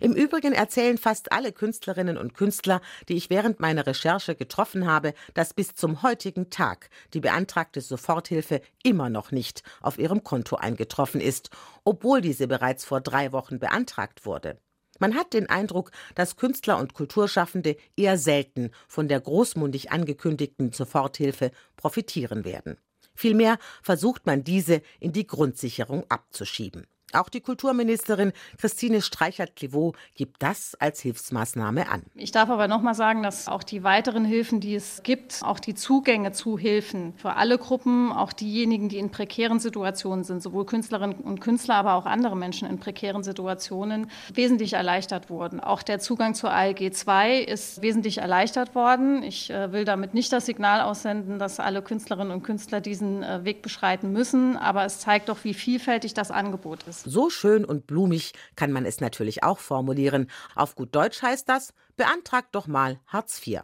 Im 0.00 0.12
Übrigen 0.14 0.52
erzählen 0.52 0.98
fast 0.98 1.30
alle 1.30 1.52
Künstlerinnen 1.52 2.18
und 2.18 2.34
Künstler, 2.34 2.80
die 3.08 3.14
ich 3.14 3.30
während 3.30 3.60
meiner 3.60 3.86
Recherche 3.86 4.34
getroffen 4.34 4.84
habe, 4.84 5.14
dass 5.34 5.54
bis 5.54 5.76
zum 5.76 6.02
heutigen 6.02 6.50
Tag 6.50 6.90
die 7.14 7.20
beantragte 7.20 7.80
Soforthilfe 7.80 8.62
immer 8.82 9.08
noch 9.08 9.30
nicht 9.30 9.62
auf 9.80 9.96
ihrem 9.96 10.24
Konto 10.24 10.56
eingetroffen 10.56 11.20
ist, 11.20 11.50
obwohl 11.84 12.20
diese 12.20 12.48
bereits 12.48 12.84
vor 12.84 13.00
drei 13.00 13.30
Wochen 13.30 13.60
beantragt 13.60 14.26
wurde. 14.26 14.58
Man 15.00 15.16
hat 15.16 15.32
den 15.32 15.48
Eindruck, 15.48 15.90
dass 16.14 16.36
Künstler 16.36 16.78
und 16.78 16.94
Kulturschaffende 16.94 17.76
eher 17.96 18.18
selten 18.18 18.70
von 18.86 19.08
der 19.08 19.20
großmundig 19.20 19.90
angekündigten 19.90 20.72
Soforthilfe 20.72 21.50
profitieren 21.76 22.44
werden. 22.44 22.76
Vielmehr 23.14 23.58
versucht 23.82 24.26
man 24.26 24.44
diese 24.44 24.82
in 25.00 25.12
die 25.12 25.26
Grundsicherung 25.26 26.04
abzuschieben. 26.08 26.86
Auch 27.12 27.28
die 27.28 27.40
Kulturministerin 27.40 28.32
Christine 28.58 29.02
Streichert-Clivaux 29.02 29.96
gibt 30.14 30.42
das 30.42 30.74
als 30.76 31.00
Hilfsmaßnahme 31.00 31.88
an. 31.88 32.02
Ich 32.14 32.30
darf 32.30 32.50
aber 32.50 32.68
noch 32.68 32.82
mal 32.82 32.94
sagen, 32.94 33.22
dass 33.22 33.48
auch 33.48 33.62
die 33.62 33.82
weiteren 33.82 34.24
Hilfen, 34.24 34.60
die 34.60 34.74
es 34.74 35.02
gibt, 35.02 35.42
auch 35.42 35.58
die 35.58 35.74
Zugänge 35.74 36.32
zu 36.32 36.58
Hilfen 36.58 37.14
für 37.16 37.36
alle 37.36 37.58
Gruppen, 37.58 38.12
auch 38.12 38.32
diejenigen, 38.32 38.88
die 38.88 38.98
in 38.98 39.10
prekären 39.10 39.58
Situationen 39.58 40.24
sind, 40.24 40.42
sowohl 40.42 40.66
Künstlerinnen 40.66 41.16
und 41.16 41.40
Künstler, 41.40 41.76
aber 41.76 41.94
auch 41.94 42.06
andere 42.06 42.36
Menschen 42.36 42.68
in 42.68 42.78
prekären 42.78 43.22
Situationen, 43.22 44.10
wesentlich 44.32 44.74
erleichtert 44.74 45.30
wurden. 45.30 45.60
Auch 45.60 45.82
der 45.82 45.98
Zugang 45.98 46.34
zur 46.34 46.52
ALG 46.52 46.92
2 46.92 47.38
ist 47.38 47.82
wesentlich 47.82 48.18
erleichtert 48.18 48.74
worden. 48.74 49.22
Ich 49.22 49.50
äh, 49.50 49.72
will 49.72 49.84
damit 49.84 50.14
nicht 50.14 50.32
das 50.32 50.46
Signal 50.46 50.80
aussenden, 50.80 51.38
dass 51.38 51.60
alle 51.60 51.82
Künstlerinnen 51.82 52.32
und 52.32 52.42
Künstler 52.42 52.80
diesen 52.80 53.22
äh, 53.22 53.44
Weg 53.44 53.62
beschreiten 53.62 54.12
müssen, 54.12 54.56
aber 54.56 54.84
es 54.84 55.00
zeigt 55.00 55.28
doch, 55.28 55.44
wie 55.44 55.54
vielfältig 55.54 56.14
das 56.14 56.30
Angebot 56.30 56.84
ist. 56.88 56.99
So 57.04 57.30
schön 57.30 57.64
und 57.64 57.86
blumig 57.86 58.32
kann 58.56 58.72
man 58.72 58.86
es 58.86 59.00
natürlich 59.00 59.42
auch 59.42 59.58
formulieren. 59.58 60.30
Auf 60.54 60.74
gut 60.74 60.94
Deutsch 60.94 61.22
heißt 61.22 61.48
das, 61.48 61.72
beantragt 61.96 62.54
doch 62.54 62.66
mal 62.66 63.00
Hartz 63.06 63.46
IV. 63.46 63.62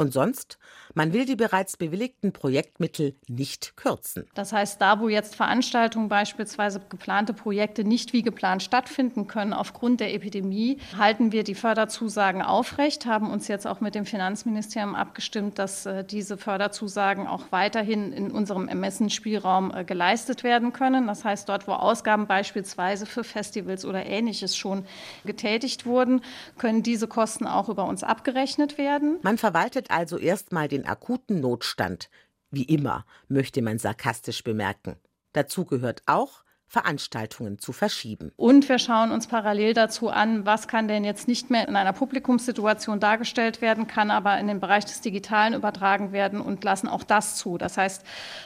Und 0.00 0.14
sonst? 0.14 0.56
Man 0.94 1.12
will 1.12 1.26
die 1.26 1.36
bereits 1.36 1.76
bewilligten 1.76 2.32
Projektmittel 2.32 3.14
nicht 3.28 3.76
kürzen. 3.76 4.26
Das 4.34 4.50
heißt, 4.50 4.80
da, 4.80 4.98
wo 4.98 5.10
jetzt 5.10 5.36
Veranstaltungen 5.36 6.08
beispielsweise 6.08 6.80
geplante 6.88 7.34
Projekte 7.34 7.84
nicht 7.84 8.14
wie 8.14 8.22
geplant 8.22 8.62
stattfinden 8.62 9.26
können 9.26 9.52
aufgrund 9.52 10.00
der 10.00 10.14
Epidemie, 10.14 10.78
halten 10.96 11.32
wir 11.32 11.44
die 11.44 11.54
Förderzusagen 11.54 12.40
aufrecht, 12.40 13.04
haben 13.04 13.30
uns 13.30 13.46
jetzt 13.46 13.66
auch 13.66 13.80
mit 13.80 13.94
dem 13.94 14.06
Finanzministerium 14.06 14.94
abgestimmt, 14.94 15.58
dass 15.58 15.84
äh, 15.84 16.02
diese 16.02 16.38
Förderzusagen 16.38 17.26
auch 17.26 17.44
weiterhin 17.50 18.14
in 18.14 18.30
unserem 18.30 18.66
Ermessensspielraum 18.66 19.72
äh, 19.74 19.84
geleistet 19.84 20.44
werden 20.44 20.72
können. 20.72 21.06
Das 21.06 21.24
heißt, 21.24 21.46
dort, 21.48 21.68
wo 21.68 21.72
Ausgaben 21.72 22.26
beispielsweise 22.26 23.04
für 23.04 23.22
Festivals 23.22 23.84
oder 23.84 24.06
ähnliches 24.06 24.56
schon 24.56 24.86
getätigt 25.26 25.84
wurden, 25.84 26.22
können 26.56 26.82
diese 26.82 27.06
Kosten 27.06 27.46
auch 27.46 27.68
über 27.68 27.84
uns 27.84 28.02
abgerechnet 28.02 28.78
werden. 28.78 29.18
Man 29.20 29.36
verwaltet 29.36 29.89
also 29.90 30.18
erstmal 30.18 30.68
den 30.68 30.86
akuten 30.86 31.40
Notstand. 31.40 32.10
Wie 32.50 32.64
immer, 32.64 33.06
möchte 33.28 33.62
man 33.62 33.78
sarkastisch 33.78 34.42
bemerken. 34.42 34.96
Dazu 35.32 35.64
gehört 35.64 36.02
auch, 36.06 36.44
Veranstaltungen 36.70 37.58
zu 37.58 37.72
verschieben. 37.72 38.30
Und 38.36 38.68
wir 38.68 38.78
schauen 38.78 39.10
uns 39.10 39.26
parallel 39.26 39.74
dazu 39.74 40.08
an, 40.08 40.46
was 40.46 40.68
kann 40.68 40.86
denn 40.86 41.02
jetzt 41.02 41.26
nicht 41.26 41.50
mehr 41.50 41.66
in 41.66 41.74
einer 41.74 41.92
Publikumssituation 41.92 43.00
dargestellt 43.00 43.60
werden, 43.60 43.88
kann 43.88 44.12
aber 44.12 44.38
in 44.38 44.46
den 44.46 44.60
Bereich 44.60 44.84
des 44.84 45.00
Digitalen 45.00 45.54
übertragen 45.54 46.12
werden 46.12 46.40
und 46.40 46.62
lassen 46.62 46.86
auch 46.86 47.02
das 47.02 47.34
zu. 47.34 47.58
Das 47.58 47.76
heißt, 47.76 48.04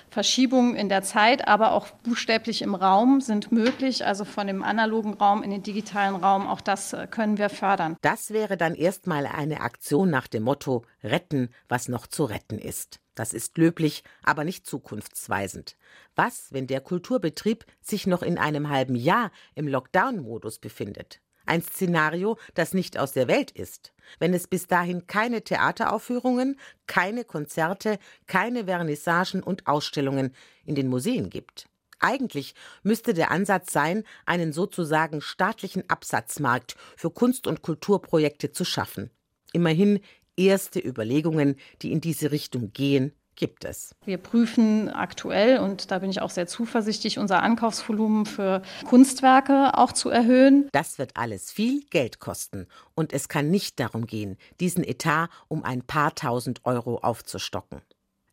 Verschiebungen 0.08 0.74
in 0.74 0.88
der 0.88 1.02
Zeit, 1.02 1.46
aber 1.46 1.72
auch 1.72 1.88
buchstäblich 2.02 2.62
im 2.62 2.74
Raum 2.74 3.20
sind 3.20 3.52
möglich, 3.52 4.06
also 4.06 4.24
von 4.24 4.46
dem 4.46 4.62
analogen 4.62 5.12
Raum 5.12 5.42
in 5.42 5.50
den 5.50 5.62
digitalen 5.62 6.16
Raum, 6.16 6.46
auch 6.46 6.62
das 6.62 6.94
äh, 6.94 7.06
können 7.06 7.36
wir 7.36 7.50
fördern. 7.50 7.98
Das 8.00 8.30
wäre 8.30 8.56
dann 8.56 8.74
erstmal 8.74 9.26
eine 9.26 9.60
Aktion 9.60 10.08
nach 10.08 10.28
dem 10.28 10.44
Motto 10.44 10.86
Retten, 11.02 11.50
was 11.68 11.88
noch 11.88 12.06
zu 12.06 12.24
retten 12.24 12.58
ist. 12.58 13.00
Das 13.14 13.32
ist 13.32 13.56
löblich, 13.58 14.02
aber 14.22 14.44
nicht 14.44 14.66
zukunftsweisend. 14.66 15.76
Was, 16.16 16.52
wenn 16.52 16.66
der 16.66 16.80
Kulturbetrieb 16.80 17.64
sich 17.80 18.06
noch 18.06 18.22
in 18.22 18.38
einem 18.38 18.68
halben 18.68 18.96
Jahr 18.96 19.30
im 19.54 19.68
Lockdown-Modus 19.68 20.58
befindet? 20.58 21.20
Ein 21.46 21.62
Szenario, 21.62 22.38
das 22.54 22.72
nicht 22.72 22.98
aus 22.98 23.12
der 23.12 23.28
Welt 23.28 23.50
ist. 23.50 23.92
Wenn 24.18 24.32
es 24.32 24.46
bis 24.46 24.66
dahin 24.66 25.06
keine 25.06 25.42
Theateraufführungen, 25.42 26.58
keine 26.86 27.24
Konzerte, 27.24 27.98
keine 28.26 28.64
Vernissagen 28.64 29.42
und 29.42 29.66
Ausstellungen 29.66 30.34
in 30.64 30.74
den 30.74 30.88
Museen 30.88 31.30
gibt. 31.30 31.68
Eigentlich 32.00 32.54
müsste 32.82 33.14
der 33.14 33.30
Ansatz 33.30 33.72
sein, 33.72 34.04
einen 34.26 34.52
sozusagen 34.52 35.20
staatlichen 35.20 35.88
Absatzmarkt 35.88 36.76
für 36.96 37.10
Kunst- 37.10 37.46
und 37.46 37.62
Kulturprojekte 37.62 38.52
zu 38.52 38.64
schaffen. 38.64 39.10
Immerhin 39.52 40.00
erste 40.36 40.80
Überlegungen, 40.80 41.56
die 41.82 41.92
in 41.92 42.00
diese 42.00 42.30
Richtung 42.30 42.72
gehen, 42.72 43.12
gibt 43.36 43.64
es. 43.64 43.94
Wir 44.04 44.18
prüfen 44.18 44.88
aktuell, 44.88 45.58
und 45.58 45.90
da 45.90 45.98
bin 45.98 46.10
ich 46.10 46.20
auch 46.20 46.30
sehr 46.30 46.46
zuversichtlich, 46.46 47.18
unser 47.18 47.42
Ankaufsvolumen 47.42 48.26
für 48.26 48.62
Kunstwerke 48.86 49.76
auch 49.76 49.92
zu 49.92 50.10
erhöhen. 50.10 50.68
Das 50.72 50.98
wird 50.98 51.16
alles 51.16 51.50
viel 51.50 51.82
Geld 51.90 52.20
kosten. 52.20 52.66
Und 52.94 53.12
es 53.12 53.28
kann 53.28 53.50
nicht 53.50 53.80
darum 53.80 54.06
gehen, 54.06 54.36
diesen 54.60 54.84
Etat 54.84 55.28
um 55.48 55.64
ein 55.64 55.82
paar 55.82 56.14
tausend 56.14 56.64
Euro 56.64 56.98
aufzustocken. 56.98 57.80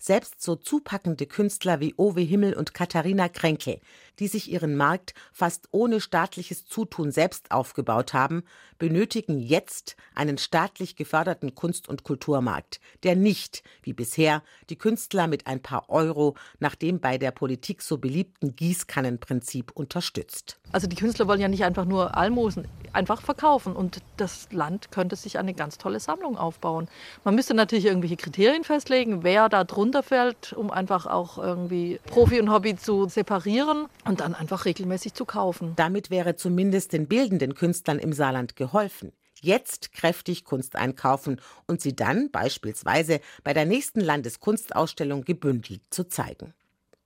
Selbst 0.04 0.42
so 0.42 0.56
zupackende 0.56 1.28
Künstler 1.28 1.80
wie 1.80 1.94
Owe 1.96 2.22
Himmel 2.22 2.56
und 2.56 2.74
Katharina 2.74 3.30
Kränkel, 3.30 3.80
die 4.18 4.28
sich 4.28 4.52
ihren 4.52 4.76
Markt 4.76 5.14
fast 5.32 5.68
ohne 5.70 6.02
staatliches 6.02 6.66
Zutun 6.66 7.12
selbst 7.12 7.52
aufgebaut 7.52 8.12
haben, 8.16 8.42
benötigen 8.80 9.38
jetzt 9.38 9.96
einen 10.16 10.40
staatlich 10.40 10.96
geförderten 10.96 11.54
Kunst- 11.54 11.88
und 11.88 12.04
Kulturmarkt, 12.04 12.80
der 13.04 13.16
nicht, 13.16 13.62
wie 13.84 13.94
bisher, 13.94 14.42
die 14.72 14.76
Künstler 14.76 15.28
mit 15.28 15.46
ein 15.46 15.62
paar 15.62 15.88
Euro 15.92 16.36
nach 16.58 16.74
dem 16.74 17.00
bei 17.00 17.20
der 17.20 17.30
Politik 17.30 17.84
so 17.84 18.00
beliebten 18.00 18.56
Gießkannenprinzip 18.56 19.72
unterstützt. 19.72 20.60
Also 20.72 20.88
die 20.88 20.96
Künstler 20.96 21.28
wollen 21.28 21.42
ja 21.42 21.48
nicht 21.48 21.64
einfach 21.64 21.86
nur 21.86 22.18
Almosen 22.18 22.68
einfach 22.94 23.22
verkaufen 23.22 23.76
und 23.76 24.00
das 24.18 24.52
Land 24.52 24.92
könnte 24.92 25.16
sich 25.16 25.38
eine 25.38 25.54
ganz 25.54 25.78
tolle 25.78 26.00
Sammlung 26.00 26.38
aufbauen. 26.38 26.88
Man 27.24 27.36
müsste 27.36 27.54
natürlich 27.54 27.86
irgendwelche 27.86 28.18
Kriterien 28.18 28.64
festlegen, 28.64 29.24
wer 29.24 29.48
da 29.48 29.64
drunter 29.64 29.91
fällt, 30.02 30.54
um 30.54 30.72
einfach 30.72 31.06
auch 31.06 31.38
irgendwie 31.38 32.00
Profi 32.08 32.40
und 32.40 32.52
Hobby 32.52 32.76
zu 32.76 33.10
separieren 33.10 33.88
und 34.06 34.22
dann 34.22 34.34
einfach 34.34 34.66
regelmäßig 34.66 35.14
zu 35.14 35.26
kaufen. 35.26 35.74
Damit 35.76 36.10
wäre 36.10 36.36
zumindest 36.36 36.94
den 36.94 37.08
bildenden 37.08 37.54
Künstlern 37.54 38.00
im 38.00 38.14
Saarland 38.14 38.56
geholfen. 38.56 39.12
Jetzt 39.42 39.92
kräftig 39.92 40.46
Kunst 40.46 40.76
einkaufen 40.76 41.42
und 41.68 41.82
sie 41.82 41.96
dann 41.96 42.32
beispielsweise 42.32 43.20
bei 43.44 43.54
der 43.54 43.66
nächsten 43.66 44.00
Landeskunstausstellung 44.00 45.24
gebündelt 45.24 45.82
zu 45.90 46.08
zeigen. 46.08 46.54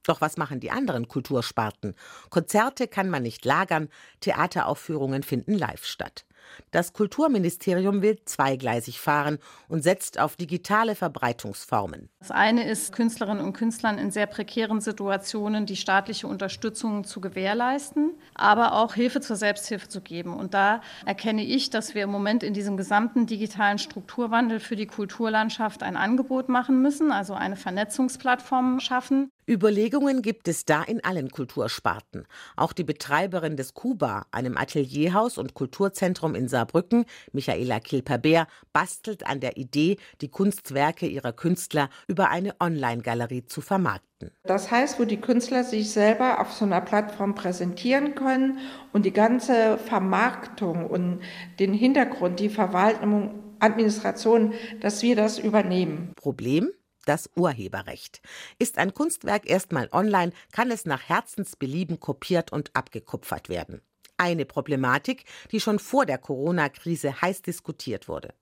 Doch 0.04 0.22
was 0.22 0.38
machen 0.38 0.60
die 0.60 0.72
anderen 0.72 1.08
Kultursparten? 1.08 1.96
Konzerte 2.30 2.88
kann 2.88 3.10
man 3.10 3.24
nicht 3.24 3.44
lagern, 3.46 3.90
Theateraufführungen 4.20 5.24
finden 5.24 5.58
live 5.58 5.86
statt. 5.86 6.26
Das 6.72 6.94
Kulturministerium 6.94 8.02
will 8.02 8.20
zweigleisig 8.26 9.00
fahren 9.00 9.40
und 9.68 9.84
setzt 9.84 10.20
auf 10.20 10.36
digitale 10.36 10.96
Verbreitungsformen. 10.96 12.10
Das 12.20 12.32
eine 12.32 12.68
ist, 12.68 12.92
Künstlerinnen 12.92 13.44
und 13.44 13.54
Künstlern 13.54 13.98
in 13.98 14.12
sehr 14.12 14.28
prekären 14.28 14.82
Situationen 14.82 15.66
die 15.66 15.76
staatliche 15.76 16.28
Unterstützung 16.28 17.04
zu 17.04 17.22
gewährleisten, 17.22 18.14
aber 18.34 18.74
auch 18.74 18.94
Hilfe 18.94 19.22
zur 19.22 19.36
Selbsthilfe 19.36 19.88
zu 19.88 20.02
geben. 20.02 20.34
Und 20.34 20.54
da 20.54 20.82
erkenne 21.06 21.44
ich, 21.44 21.70
dass 21.70 21.96
wir 21.96 22.04
im 22.04 22.12
Moment 22.12 22.44
in 22.44 22.54
diesem 22.54 22.78
gesamten 22.78 23.26
digitalen 23.26 23.78
Strukturwandel 23.78 24.60
für 24.60 24.76
die 24.76 24.88
Kulturlandschaft 24.88 25.84
ein 25.84 25.98
Angebot 25.98 26.50
machen 26.50 26.82
müssen, 26.82 27.12
also 27.12 27.34
eine 27.34 27.56
Vernetzungsplattform 27.56 28.80
schaffen. 28.80 29.30
Überlegungen 29.48 30.24
gibt 30.24 30.48
es 30.48 30.66
da 30.66 30.82
in 30.82 31.04
allen 31.04 31.30
Kultursparten. 31.30 32.26
Auch 32.56 32.74
die 32.74 32.84
Betreiberin 32.84 33.58
des 33.58 33.76
Kuba, 33.76 34.26
einem 34.32 34.58
Atelierhaus 34.58 35.38
und 35.38 35.54
Kulturzentrum 35.54 36.34
in 36.36 36.48
Saarbrücken, 36.48 37.06
Michaela 37.32 37.80
Kilper-Beer, 37.80 38.48
bastelt 38.74 39.26
an 39.26 39.40
der 39.40 39.58
Idee, 39.58 39.98
die 40.22 40.30
Kunstwerke 40.30 41.08
ihrer 41.08 41.34
Künstler 41.34 41.90
über 42.08 42.30
eine 42.30 42.56
Online-Galerie 42.60 43.46
zu 43.46 43.62
vermarkten. 43.62 44.32
Das 44.44 44.72
heißt, 44.72 45.00
wo 45.00 45.06
die 45.06 45.20
Künstler 45.20 45.64
sich 45.64 45.90
selber 45.92 46.40
auf 46.40 46.54
so 46.54 46.66
einer 46.66 46.82
Plattform 46.82 47.36
präsentieren 47.36 48.16
können 48.16 48.60
und 48.94 49.06
die 49.06 49.14
ganze 49.14 49.78
Vermarktung 49.78 50.86
und 50.86 51.22
den 51.60 51.74
Hintergrund, 51.74 52.40
die 52.40 52.50
Verwaltung, 52.50 53.42
Administration, 53.60 54.54
dass 54.82 55.02
wir 55.02 55.16
das 55.16 55.40
übernehmen. 55.40 56.12
Problem? 56.16 56.70
das 57.06 57.30
Urheberrecht. 57.36 58.22
Ist 58.60 58.78
ein 58.78 58.94
Kunstwerk 58.94 59.50
erstmal 59.50 59.90
online, 59.92 60.32
kann 60.52 60.72
es 60.72 60.86
nach 60.86 61.08
Herzensbelieben 61.08 62.00
kopiert 62.00 62.52
und 62.52 62.76
abgekupfert 62.76 63.50
werden. 63.50 63.82
Eine 64.18 64.46
Problematik, 64.46 65.26
die 65.52 65.60
schon 65.60 65.80
vor 65.80 66.06
der 66.06 66.18
Corona-Krise 66.18 67.22
heiß 67.22 67.42
diskutiert 67.42 68.08
wurde. 68.08 68.34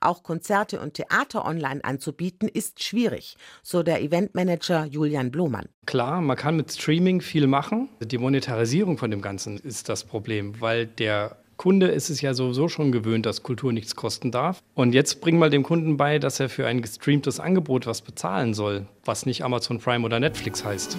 Auch 0.00 0.22
Konzerte 0.22 0.80
und 0.80 0.94
Theater 0.94 1.44
online 1.44 1.84
anzubieten, 1.84 2.48
ist 2.48 2.82
schwierig, 2.82 3.36
so 3.62 3.82
der 3.82 4.02
Eventmanager 4.02 4.84
Julian 4.86 5.30
Blomann. 5.30 5.68
Klar, 5.86 6.20
man 6.20 6.36
kann 6.36 6.56
mit 6.56 6.72
Streaming 6.72 7.20
viel 7.20 7.46
machen. 7.46 7.88
Die 8.00 8.18
Monetarisierung 8.18 8.98
von 8.98 9.10
dem 9.10 9.22
Ganzen 9.22 9.58
ist 9.58 9.88
das 9.88 10.04
Problem, 10.04 10.60
weil 10.60 10.86
der 10.86 11.36
Kunde 11.56 11.88
ist 11.88 12.08
es 12.08 12.22
ja 12.22 12.32
sowieso 12.32 12.68
schon 12.68 12.90
gewöhnt, 12.90 13.26
dass 13.26 13.42
Kultur 13.42 13.70
nichts 13.72 13.94
kosten 13.94 14.30
darf. 14.30 14.62
Und 14.74 14.94
jetzt 14.94 15.20
bring 15.20 15.38
mal 15.38 15.50
dem 15.50 15.62
Kunden 15.62 15.98
bei, 15.98 16.18
dass 16.18 16.40
er 16.40 16.48
für 16.48 16.66
ein 16.66 16.80
gestreamtes 16.80 17.38
Angebot 17.38 17.86
was 17.86 18.00
bezahlen 18.00 18.54
soll, 18.54 18.86
was 19.04 19.26
nicht 19.26 19.44
Amazon 19.44 19.78
Prime 19.78 20.06
oder 20.06 20.20
Netflix 20.20 20.64
heißt. 20.64 20.96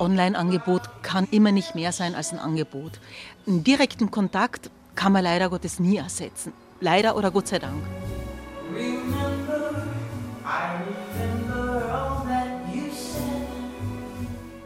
Online-Angebot 0.00 1.02
kann 1.02 1.28
immer 1.30 1.52
nicht 1.52 1.74
mehr 1.74 1.92
sein 1.92 2.14
als 2.14 2.32
ein 2.32 2.38
Angebot. 2.38 3.00
Einen 3.46 3.62
direkten 3.62 4.10
Kontakt 4.10 4.70
kann 4.94 5.12
man 5.12 5.22
leider 5.22 5.50
Gottes 5.50 5.78
nie 5.78 5.96
ersetzen. 5.96 6.52
Leider 6.80 7.16
oder 7.16 7.30
Gott 7.30 7.48
sei 7.48 7.58
Dank. 7.58 7.82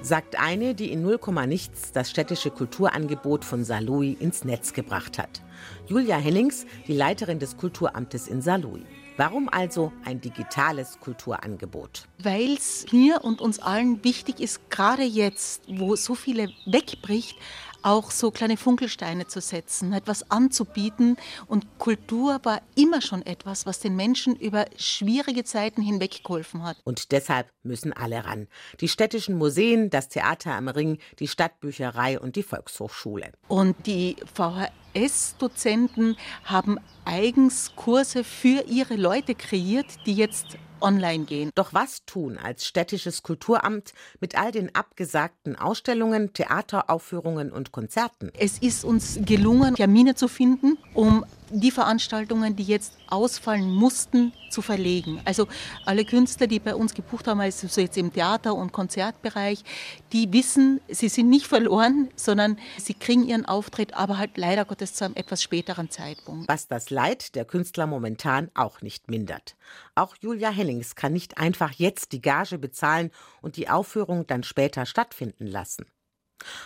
Sagt 0.00 0.38
eine, 0.38 0.74
die 0.74 0.92
in 0.92 1.02
0, 1.02 1.18
nichts 1.46 1.92
das 1.92 2.10
städtische 2.10 2.50
Kulturangebot 2.50 3.44
von 3.44 3.64
Saarlouis 3.64 4.18
ins 4.20 4.44
Netz 4.44 4.74
gebracht 4.74 5.18
hat. 5.18 5.40
Julia 5.86 6.16
Hennings, 6.16 6.66
die 6.86 6.92
Leiterin 6.92 7.38
des 7.38 7.56
Kulturamtes 7.56 8.28
in 8.28 8.42
Saarlouis. 8.42 8.84
Warum 9.16 9.48
also 9.48 9.92
ein 10.04 10.20
digitales 10.20 10.98
Kulturangebot? 10.98 12.08
Weil 12.18 12.54
es 12.54 12.86
mir 12.90 13.22
und 13.22 13.40
uns 13.40 13.60
allen 13.60 14.02
wichtig 14.02 14.40
ist, 14.40 14.70
gerade 14.70 15.04
jetzt, 15.04 15.62
wo 15.68 15.94
so 15.94 16.16
viele 16.16 16.48
wegbricht, 16.66 17.36
auch 17.84 18.10
so 18.10 18.30
kleine 18.30 18.56
Funkelsteine 18.56 19.26
zu 19.26 19.40
setzen, 19.40 19.92
etwas 19.92 20.30
anzubieten. 20.30 21.16
Und 21.46 21.78
Kultur 21.78 22.40
war 22.42 22.62
immer 22.74 23.00
schon 23.00 23.24
etwas, 23.24 23.66
was 23.66 23.78
den 23.78 23.94
Menschen 23.94 24.34
über 24.36 24.66
schwierige 24.76 25.44
Zeiten 25.44 25.82
hinweg 25.82 26.24
geholfen 26.24 26.62
hat. 26.62 26.78
Und 26.84 27.12
deshalb 27.12 27.52
müssen 27.62 27.92
alle 27.92 28.24
ran. 28.24 28.48
Die 28.80 28.88
städtischen 28.88 29.36
Museen, 29.36 29.90
das 29.90 30.08
Theater 30.08 30.54
am 30.54 30.68
Ring, 30.68 30.98
die 31.18 31.28
Stadtbücherei 31.28 32.18
und 32.18 32.36
die 32.36 32.42
Volkshochschule. 32.42 33.32
Und 33.48 33.86
die 33.86 34.16
VHS-Dozenten 34.34 36.16
haben 36.44 36.78
eigens 37.04 37.72
Kurse 37.76 38.24
für 38.24 38.64
ihre 38.66 38.96
Leute 38.96 39.34
kreiert, 39.34 39.86
die 40.06 40.14
jetzt 40.14 40.56
online 40.84 41.24
gehen. 41.24 41.50
Doch 41.54 41.72
was 41.72 42.04
tun 42.04 42.38
als 42.38 42.66
städtisches 42.66 43.22
Kulturamt 43.22 43.92
mit 44.20 44.38
all 44.38 44.52
den 44.52 44.74
abgesagten 44.74 45.56
Ausstellungen, 45.56 46.32
Theateraufführungen 46.32 47.50
und 47.50 47.72
Konzerten? 47.72 48.30
Es 48.38 48.58
ist 48.58 48.84
uns 48.84 49.18
gelungen, 49.24 49.74
Termine 49.74 50.14
zu 50.14 50.28
finden, 50.28 50.78
um 50.92 51.24
die 51.50 51.70
Veranstaltungen, 51.70 52.54
die 52.54 52.64
jetzt 52.64 52.96
ausfallen 53.08 53.70
mussten, 53.70 54.32
zu 54.54 54.62
verlegen. 54.62 55.20
Also 55.24 55.48
alle 55.84 56.04
Künstler, 56.04 56.46
die 56.46 56.60
bei 56.60 56.74
uns 56.74 56.94
gebucht 56.94 57.26
haben, 57.26 57.40
also 57.40 57.66
so 57.66 57.80
jetzt 57.80 57.98
im 57.98 58.12
Theater- 58.12 58.54
und 58.54 58.72
Konzertbereich, 58.72 59.64
die 60.12 60.32
wissen, 60.32 60.80
sie 60.88 61.08
sind 61.08 61.28
nicht 61.28 61.46
verloren, 61.54 62.08
sondern 62.16 62.58
sie 62.78 62.94
kriegen 62.94 63.26
ihren 63.26 63.44
Auftritt, 63.44 63.94
aber 63.94 64.16
halt 64.16 64.36
leider 64.36 64.64
Gottes 64.64 64.94
zu 64.94 65.04
einem 65.04 65.16
etwas 65.16 65.42
späteren 65.42 65.90
Zeitpunkt. 65.90 66.48
Was 66.48 66.68
das 66.68 66.90
Leid 66.90 67.34
der 67.34 67.44
Künstler 67.44 67.86
momentan 67.86 68.50
auch 68.54 68.80
nicht 68.80 69.10
mindert. 69.10 69.56
Auch 69.94 70.16
Julia 70.20 70.50
Hennings 70.50 70.94
kann 70.94 71.12
nicht 71.12 71.38
einfach 71.38 71.72
jetzt 71.72 72.12
die 72.12 72.22
Gage 72.22 72.58
bezahlen 72.58 73.10
und 73.42 73.56
die 73.56 73.68
Aufführung 73.68 74.26
dann 74.26 74.44
später 74.44 74.86
stattfinden 74.86 75.46
lassen. 75.46 75.86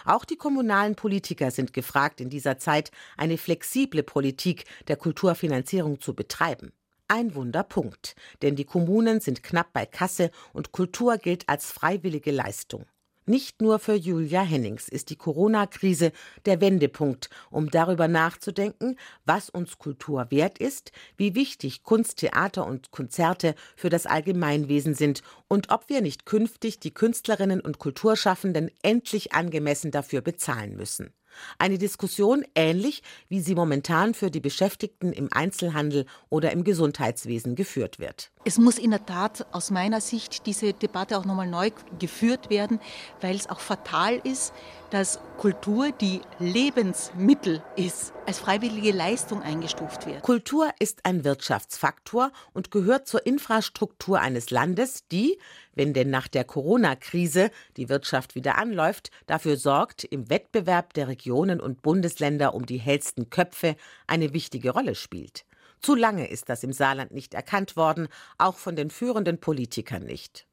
Auch 0.04 0.24
die 0.24 0.36
kommunalen 0.36 0.94
Politiker 0.94 1.50
sind 1.50 1.72
gefragt, 1.72 2.20
in 2.20 2.30
dieser 2.30 2.58
Zeit 2.58 2.90
eine 3.16 3.38
flexible 3.38 4.02
Politik 4.02 4.64
der 4.88 4.96
Kulturfinanzierung 4.96 6.00
zu 6.00 6.14
betreiben. 6.14 6.72
Ein 7.08 7.34
Wunderpunkt, 7.34 8.14
denn 8.42 8.54
die 8.54 8.66
Kommunen 8.66 9.20
sind 9.20 9.42
knapp 9.42 9.72
bei 9.72 9.86
Kasse 9.86 10.30
und 10.52 10.72
Kultur 10.72 11.16
gilt 11.16 11.48
als 11.48 11.72
freiwillige 11.72 12.30
Leistung. 12.30 12.84
Nicht 13.24 13.60
nur 13.60 13.78
für 13.78 13.94
Julia 13.94 14.40
Hennings 14.40 14.88
ist 14.88 15.10
die 15.10 15.16
Corona-Krise 15.16 16.12
der 16.46 16.62
Wendepunkt, 16.62 17.28
um 17.50 17.70
darüber 17.70 18.08
nachzudenken, 18.08 18.96
was 19.26 19.50
uns 19.50 19.76
Kultur 19.76 20.30
wert 20.30 20.58
ist, 20.58 20.92
wie 21.18 21.34
wichtig 21.34 21.82
Kunst, 21.82 22.18
Theater 22.18 22.66
und 22.66 22.90
Konzerte 22.90 23.54
für 23.76 23.90
das 23.90 24.06
Allgemeinwesen 24.06 24.94
sind 24.94 25.22
und 25.46 25.70
ob 25.70 25.90
wir 25.90 26.00
nicht 26.00 26.24
künftig 26.24 26.78
die 26.80 26.94
Künstlerinnen 26.94 27.60
und 27.60 27.78
Kulturschaffenden 27.78 28.70
endlich 28.82 29.32
angemessen 29.34 29.90
dafür 29.90 30.22
bezahlen 30.22 30.74
müssen. 30.76 31.12
Eine 31.58 31.78
Diskussion 31.78 32.44
ähnlich, 32.54 33.02
wie 33.28 33.40
sie 33.40 33.54
momentan 33.54 34.14
für 34.14 34.30
die 34.30 34.40
Beschäftigten 34.40 35.12
im 35.12 35.28
Einzelhandel 35.32 36.06
oder 36.30 36.52
im 36.52 36.64
Gesundheitswesen 36.64 37.54
geführt 37.54 37.98
wird. 37.98 38.30
Es 38.44 38.56
muss 38.56 38.78
in 38.78 38.92
der 38.92 39.04
Tat 39.04 39.46
aus 39.52 39.70
meiner 39.70 40.00
Sicht 40.00 40.46
diese 40.46 40.72
Debatte 40.72 41.18
auch 41.18 41.24
nochmal 41.24 41.46
neu 41.46 41.70
geführt 41.98 42.48
werden, 42.50 42.80
weil 43.20 43.36
es 43.36 43.48
auch 43.48 43.60
fatal 43.60 44.20
ist, 44.24 44.54
dass 44.90 45.20
Kultur, 45.36 45.92
die 45.92 46.22
Lebensmittel 46.38 47.62
ist, 47.76 48.12
als 48.26 48.38
freiwillige 48.38 48.92
Leistung 48.92 49.42
eingestuft 49.42 50.06
wird. 50.06 50.22
Kultur 50.22 50.70
ist 50.78 51.04
ein 51.04 51.24
Wirtschaftsfaktor 51.24 52.32
und 52.54 52.70
gehört 52.70 53.06
zur 53.06 53.26
Infrastruktur 53.26 54.20
eines 54.20 54.50
Landes, 54.50 55.06
die, 55.08 55.38
wenn 55.78 55.94
denn 55.94 56.10
nach 56.10 56.26
der 56.26 56.42
Corona-Krise 56.42 57.52
die 57.76 57.88
Wirtschaft 57.88 58.34
wieder 58.34 58.58
anläuft, 58.58 59.12
dafür 59.28 59.56
sorgt, 59.56 60.02
im 60.02 60.28
Wettbewerb 60.28 60.92
der 60.92 61.06
Regionen 61.06 61.60
und 61.60 61.82
Bundesländer 61.82 62.52
um 62.52 62.66
die 62.66 62.78
hellsten 62.78 63.30
Köpfe 63.30 63.76
eine 64.08 64.32
wichtige 64.32 64.70
Rolle 64.70 64.96
spielt. 64.96 65.44
Zu 65.80 65.94
lange 65.94 66.28
ist 66.28 66.48
das 66.48 66.64
im 66.64 66.72
Saarland 66.72 67.12
nicht 67.12 67.32
erkannt 67.32 67.76
worden, 67.76 68.08
auch 68.38 68.56
von 68.56 68.74
den 68.74 68.90
führenden 68.90 69.38
Politikern 69.38 70.02
nicht. 70.02 70.48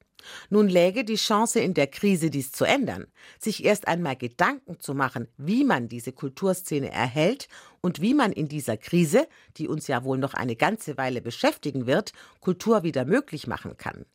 Nun 0.48 0.68
läge 0.68 1.04
die 1.04 1.16
Chance 1.16 1.58
in 1.58 1.74
der 1.74 1.88
Krise, 1.88 2.30
dies 2.30 2.52
zu 2.52 2.64
ändern, 2.64 3.08
sich 3.40 3.64
erst 3.64 3.88
einmal 3.88 4.14
Gedanken 4.14 4.78
zu 4.78 4.94
machen, 4.94 5.26
wie 5.36 5.64
man 5.64 5.88
diese 5.88 6.12
Kulturszene 6.12 6.92
erhält 6.92 7.48
und 7.80 8.00
wie 8.00 8.14
man 8.14 8.30
in 8.30 8.46
dieser 8.46 8.76
Krise, 8.76 9.26
die 9.56 9.66
uns 9.66 9.88
ja 9.88 10.04
wohl 10.04 10.18
noch 10.18 10.34
eine 10.34 10.54
ganze 10.54 10.96
Weile 10.96 11.20
beschäftigen 11.20 11.86
wird, 11.86 12.12
Kultur 12.38 12.84
wieder 12.84 13.04
möglich 13.04 13.48
machen 13.48 13.76
kann. 13.76 14.06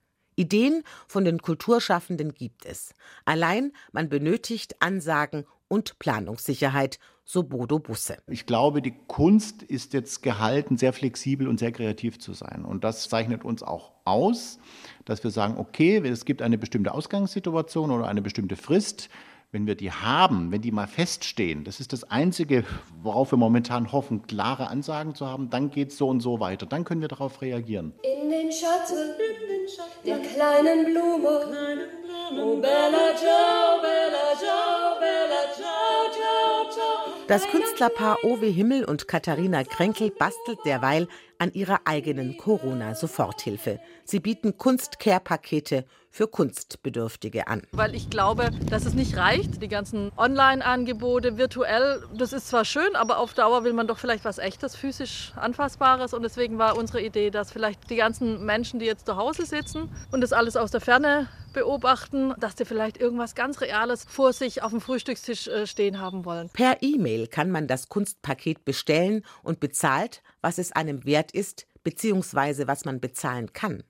Ideen 0.41 0.83
von 1.07 1.23
den 1.23 1.39
Kulturschaffenden 1.39 2.33
gibt 2.33 2.65
es. 2.65 2.93
Allein 3.25 3.71
man 3.91 4.09
benötigt 4.09 4.75
Ansagen 4.79 5.45
und 5.67 5.99
Planungssicherheit, 5.99 6.99
so 7.23 7.43
Bodo 7.43 7.79
Busse. 7.79 8.17
Ich 8.27 8.45
glaube, 8.45 8.81
die 8.81 8.93
Kunst 9.07 9.63
ist 9.63 9.93
jetzt 9.93 10.21
gehalten, 10.21 10.77
sehr 10.77 10.91
flexibel 10.91 11.47
und 11.47 11.59
sehr 11.59 11.71
kreativ 11.71 12.19
zu 12.19 12.33
sein. 12.33 12.65
Und 12.65 12.83
das 12.83 13.07
zeichnet 13.07 13.45
uns 13.45 13.63
auch 13.63 13.93
aus, 14.03 14.59
dass 15.05 15.23
wir 15.23 15.31
sagen, 15.31 15.57
okay, 15.57 15.97
es 15.97 16.25
gibt 16.25 16.41
eine 16.41 16.57
bestimmte 16.57 16.93
Ausgangssituation 16.93 17.91
oder 17.91 18.07
eine 18.07 18.21
bestimmte 18.21 18.57
Frist. 18.57 19.09
Wenn 19.53 19.67
wir 19.67 19.75
die 19.75 19.91
haben, 19.91 20.49
wenn 20.53 20.61
die 20.61 20.71
mal 20.71 20.87
feststehen, 20.87 21.65
das 21.65 21.81
ist 21.81 21.91
das 21.91 22.05
Einzige, 22.05 22.63
worauf 23.03 23.33
wir 23.33 23.37
momentan 23.37 23.91
hoffen, 23.91 24.25
klare 24.25 24.69
Ansagen 24.69 25.13
zu 25.13 25.25
haben, 25.25 25.49
dann 25.49 25.71
geht 25.71 25.89
es 25.89 25.97
so 25.97 26.07
und 26.07 26.21
so 26.21 26.39
weiter. 26.39 26.65
Dann 26.65 26.85
können 26.85 27.01
wir 27.01 27.09
darauf 27.09 27.41
reagieren. 27.41 27.91
In 28.01 28.29
den 28.29 28.49
Schatten, 28.49 28.95
in 28.95 29.47
den 29.49 29.67
Schatten 29.67 30.05
der 30.05 30.19
kleinen 30.19 30.85
Blume, 30.85 31.41
kleinen 31.49 31.89
Blume. 32.01 32.41
Oh, 32.41 32.61
Bella 32.61 33.13
Ciao, 33.17 33.81
Bella 33.81 34.39
Ciao, 34.39 34.97
Bella 35.01 35.53
Ciao, 35.53 36.11
Ciao, 36.13 36.71
Ciao. 36.71 37.13
Das 37.27 37.45
Künstlerpaar 37.47 38.23
Owe 38.23 38.45
Himmel 38.45 38.85
und 38.85 39.09
Katharina 39.09 39.65
Kränkel 39.65 40.11
bastelt 40.11 40.59
derweil 40.63 41.09
an 41.39 41.51
ihrer 41.51 41.81
eigenen 41.83 42.37
Corona-Soforthilfe. 42.37 43.81
Sie 44.05 44.21
bieten 44.21 44.57
Kunst-Care-Pakete 44.57 45.83
für 46.11 46.27
Kunstbedürftige 46.27 47.47
an. 47.47 47.63
Weil 47.71 47.95
ich 47.95 48.09
glaube, 48.09 48.51
dass 48.69 48.85
es 48.85 48.93
nicht 48.93 49.15
reicht, 49.15 49.61
die 49.61 49.67
ganzen 49.67 50.11
Online-Angebote 50.17 51.37
virtuell, 51.37 52.03
das 52.13 52.33
ist 52.33 52.49
zwar 52.49 52.65
schön, 52.65 52.95
aber 52.95 53.17
auf 53.17 53.33
Dauer 53.33 53.63
will 53.63 53.73
man 53.73 53.87
doch 53.87 53.97
vielleicht 53.97 54.25
was 54.25 54.37
echtes, 54.37 54.75
physisch 54.75 55.31
anfassbares 55.37 56.13
und 56.13 56.23
deswegen 56.23 56.57
war 56.57 56.77
unsere 56.77 57.01
Idee, 57.01 57.31
dass 57.31 57.51
vielleicht 57.51 57.89
die 57.89 57.95
ganzen 57.95 58.45
Menschen, 58.45 58.79
die 58.79 58.85
jetzt 58.85 59.05
zu 59.05 59.15
Hause 59.15 59.45
sitzen 59.45 59.89
und 60.11 60.21
das 60.21 60.33
alles 60.33 60.57
aus 60.57 60.71
der 60.71 60.81
Ferne 60.81 61.29
beobachten, 61.53 62.33
dass 62.39 62.57
sie 62.57 62.65
vielleicht 62.65 62.97
irgendwas 62.97 63.35
ganz 63.35 63.61
Reales 63.61 64.05
vor 64.07 64.33
sich 64.33 64.63
auf 64.63 64.71
dem 64.71 64.81
Frühstückstisch 64.81 65.47
äh, 65.47 65.67
stehen 65.67 65.99
haben 65.99 66.25
wollen. 66.25 66.49
Per 66.49 66.77
E-Mail 66.81 67.27
kann 67.27 67.51
man 67.51 67.67
das 67.67 67.89
Kunstpaket 67.89 68.65
bestellen 68.65 69.23
und 69.43 69.59
bezahlt, 69.59 70.21
was 70.41 70.57
es 70.57 70.71
einem 70.71 71.05
wert 71.05 71.31
ist, 71.31 71.67
beziehungsweise 71.83 72.67
was 72.67 72.85
man 72.85 72.99
bezahlen 72.99 73.53
kann. 73.53 73.83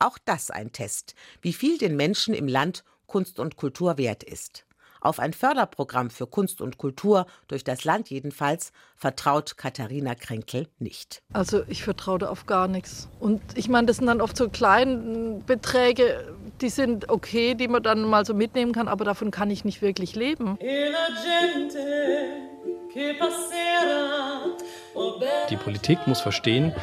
Auch 0.00 0.18
das 0.24 0.50
ein 0.50 0.70
Test, 0.70 1.14
wie 1.42 1.52
viel 1.52 1.76
den 1.76 1.96
Menschen 1.96 2.32
im 2.32 2.46
Land 2.46 2.84
Kunst 3.08 3.40
und 3.40 3.56
Kultur 3.56 3.98
wert 3.98 4.22
ist. 4.22 4.64
Auf 5.00 5.18
ein 5.18 5.32
Förderprogramm 5.32 6.10
für 6.10 6.26
Kunst 6.26 6.60
und 6.60 6.76
Kultur 6.76 7.26
durch 7.46 7.64
das 7.64 7.84
Land 7.84 8.10
jedenfalls 8.10 8.72
vertraut 8.96 9.56
Katharina 9.56 10.14
Kränkel 10.14 10.68
nicht. 10.78 11.22
Also 11.32 11.62
ich 11.68 11.82
vertraue 11.82 12.18
da 12.18 12.28
auf 12.28 12.46
gar 12.46 12.68
nichts. 12.68 13.08
Und 13.20 13.40
ich 13.54 13.68
meine, 13.68 13.86
das 13.86 13.96
sind 13.96 14.06
dann 14.06 14.20
oft 14.20 14.36
so 14.36 14.48
kleine 14.48 15.40
Beträge, 15.46 16.34
die 16.60 16.68
sind 16.68 17.08
okay, 17.08 17.54
die 17.54 17.68
man 17.68 17.82
dann 17.82 18.02
mal 18.02 18.24
so 18.24 18.34
mitnehmen 18.34 18.72
kann, 18.72 18.88
aber 18.88 19.04
davon 19.04 19.30
kann 19.30 19.50
ich 19.50 19.64
nicht 19.64 19.82
wirklich 19.82 20.14
leben. 20.16 20.58
Die 25.50 25.56
Politik 25.56 26.06
muss 26.06 26.20
verstehen, 26.20 26.74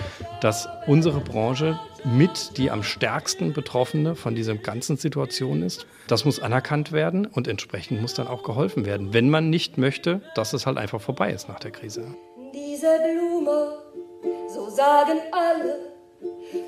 dass 0.41 0.67
unsere 0.87 1.19
Branche 1.19 1.79
mit 2.05 2.57
die 2.57 2.69
am 2.71 2.83
stärksten 2.83 3.53
Betroffene 3.53 4.15
von 4.15 4.35
dieser 4.35 4.55
ganzen 4.55 4.97
Situation 4.97 5.63
ist. 5.63 5.87
Das 6.07 6.23
muss 6.23 6.39
anerkannt 6.39 6.91
werden 6.91 7.25
und 7.25 7.47
entsprechend 7.47 8.01
muss 8.01 8.13
dann 8.13 8.27
auch 8.27 8.43
geholfen 8.43 8.85
werden, 8.85 9.13
wenn 9.13 9.29
man 9.29 9.49
nicht 9.49 9.77
möchte, 9.77 10.21
dass 10.35 10.53
es 10.53 10.65
halt 10.65 10.77
einfach 10.77 11.01
vorbei 11.01 11.31
ist 11.31 11.49
nach 11.49 11.59
der 11.59 11.71
Krise. 11.71 12.15
Diese 12.53 12.99
Blume, 13.03 13.79
so 14.47 14.69
sagen 14.69 15.19
alle, 15.31 15.79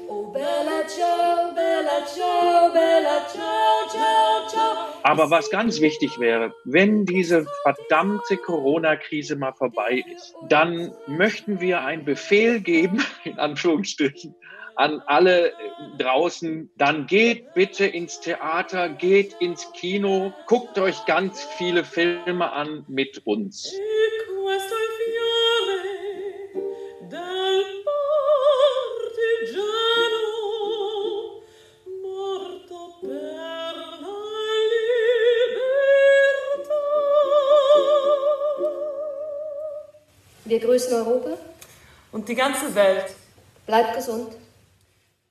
oh 0.08 0.32
bella 0.32 0.88
ciao, 0.88 1.54
bella 1.54 2.06
ciao, 2.06 2.74
bella 2.74 3.28
ciao, 3.28 3.90
ciao, 3.90 4.48
ciao. 4.50 4.88
Aber 5.04 5.30
was 5.30 5.50
ganz 5.50 5.80
wichtig 5.80 6.20
wäre, 6.20 6.54
wenn 6.66 7.06
diese 7.06 7.46
verdammte 7.64 8.38
Corona-Krise 8.38 9.36
mal 9.36 9.54
vorbei 9.54 10.04
ist, 10.14 10.36
dann 10.50 10.92
möchten 11.08 11.62
wir 11.62 11.82
einen 11.82 12.04
Befehl 12.04 12.60
geben, 12.60 13.02
in 13.24 13.40
Anführungsstrichen, 13.40 14.36
an 14.78 15.02
alle 15.08 15.54
draußen, 15.98 16.70
dann 16.78 17.08
geht 17.08 17.54
bitte 17.56 17.86
ins 17.86 18.20
Theater, 18.20 18.90
geht 18.90 19.34
ins 19.40 19.72
Kino, 19.74 20.32
guckt 20.46 20.78
euch 20.78 21.04
ganz 21.06 21.44
viele 21.58 21.84
Filme 21.84 22.52
an 22.52 22.86
mit 22.88 23.26
uns. 23.26 23.74
Wir 40.46 40.60
grüßen 40.62 40.94
Europa 40.94 41.38
und 42.14 42.30
die 42.30 42.36
ganze 42.36 42.74
Welt. 42.74 43.14
Bleibt 43.66 43.96
gesund. 43.96 44.47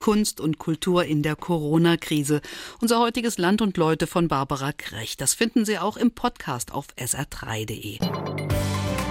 Kunst 0.07 0.41
und 0.41 0.59
Kultur 0.59 1.05
in 1.05 1.25
der 1.25 1.35
Corona-Krise. 1.35 2.41
Unser 2.81 3.01
heutiges 3.01 3.39
Land 3.39 3.61
und 3.61 3.77
Leute 3.77 4.07
von 4.07 4.29
Barbara 4.29 4.71
Krech. 4.71 5.17
Das 5.17 5.35
finden 5.35 5.65
Sie 5.65 5.81
auch 5.81 5.97
im 5.97 6.13
Podcast 6.13 6.73
auf 6.73 6.87
sr3.de. 6.97 7.99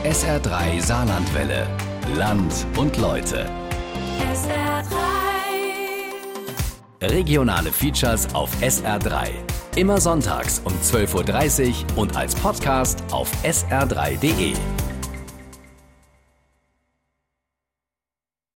SR3 0.06 0.82
Saarlandwelle. 0.82 1.68
Land 2.16 2.66
und 2.78 2.96
Leute. 2.96 3.52
SR3. 4.22 4.86
Regionale 7.02 7.74
Features 7.74 8.34
auf 8.34 8.50
SR3. 8.62 9.32
Immer 9.76 10.00
sonntags 10.00 10.62
um 10.64 10.72
12.30 10.76 11.72
Uhr 11.72 11.98
und 11.98 12.16
als 12.16 12.34
Podcast 12.36 13.04
auf 13.12 13.30
sr3.de. 13.44 14.54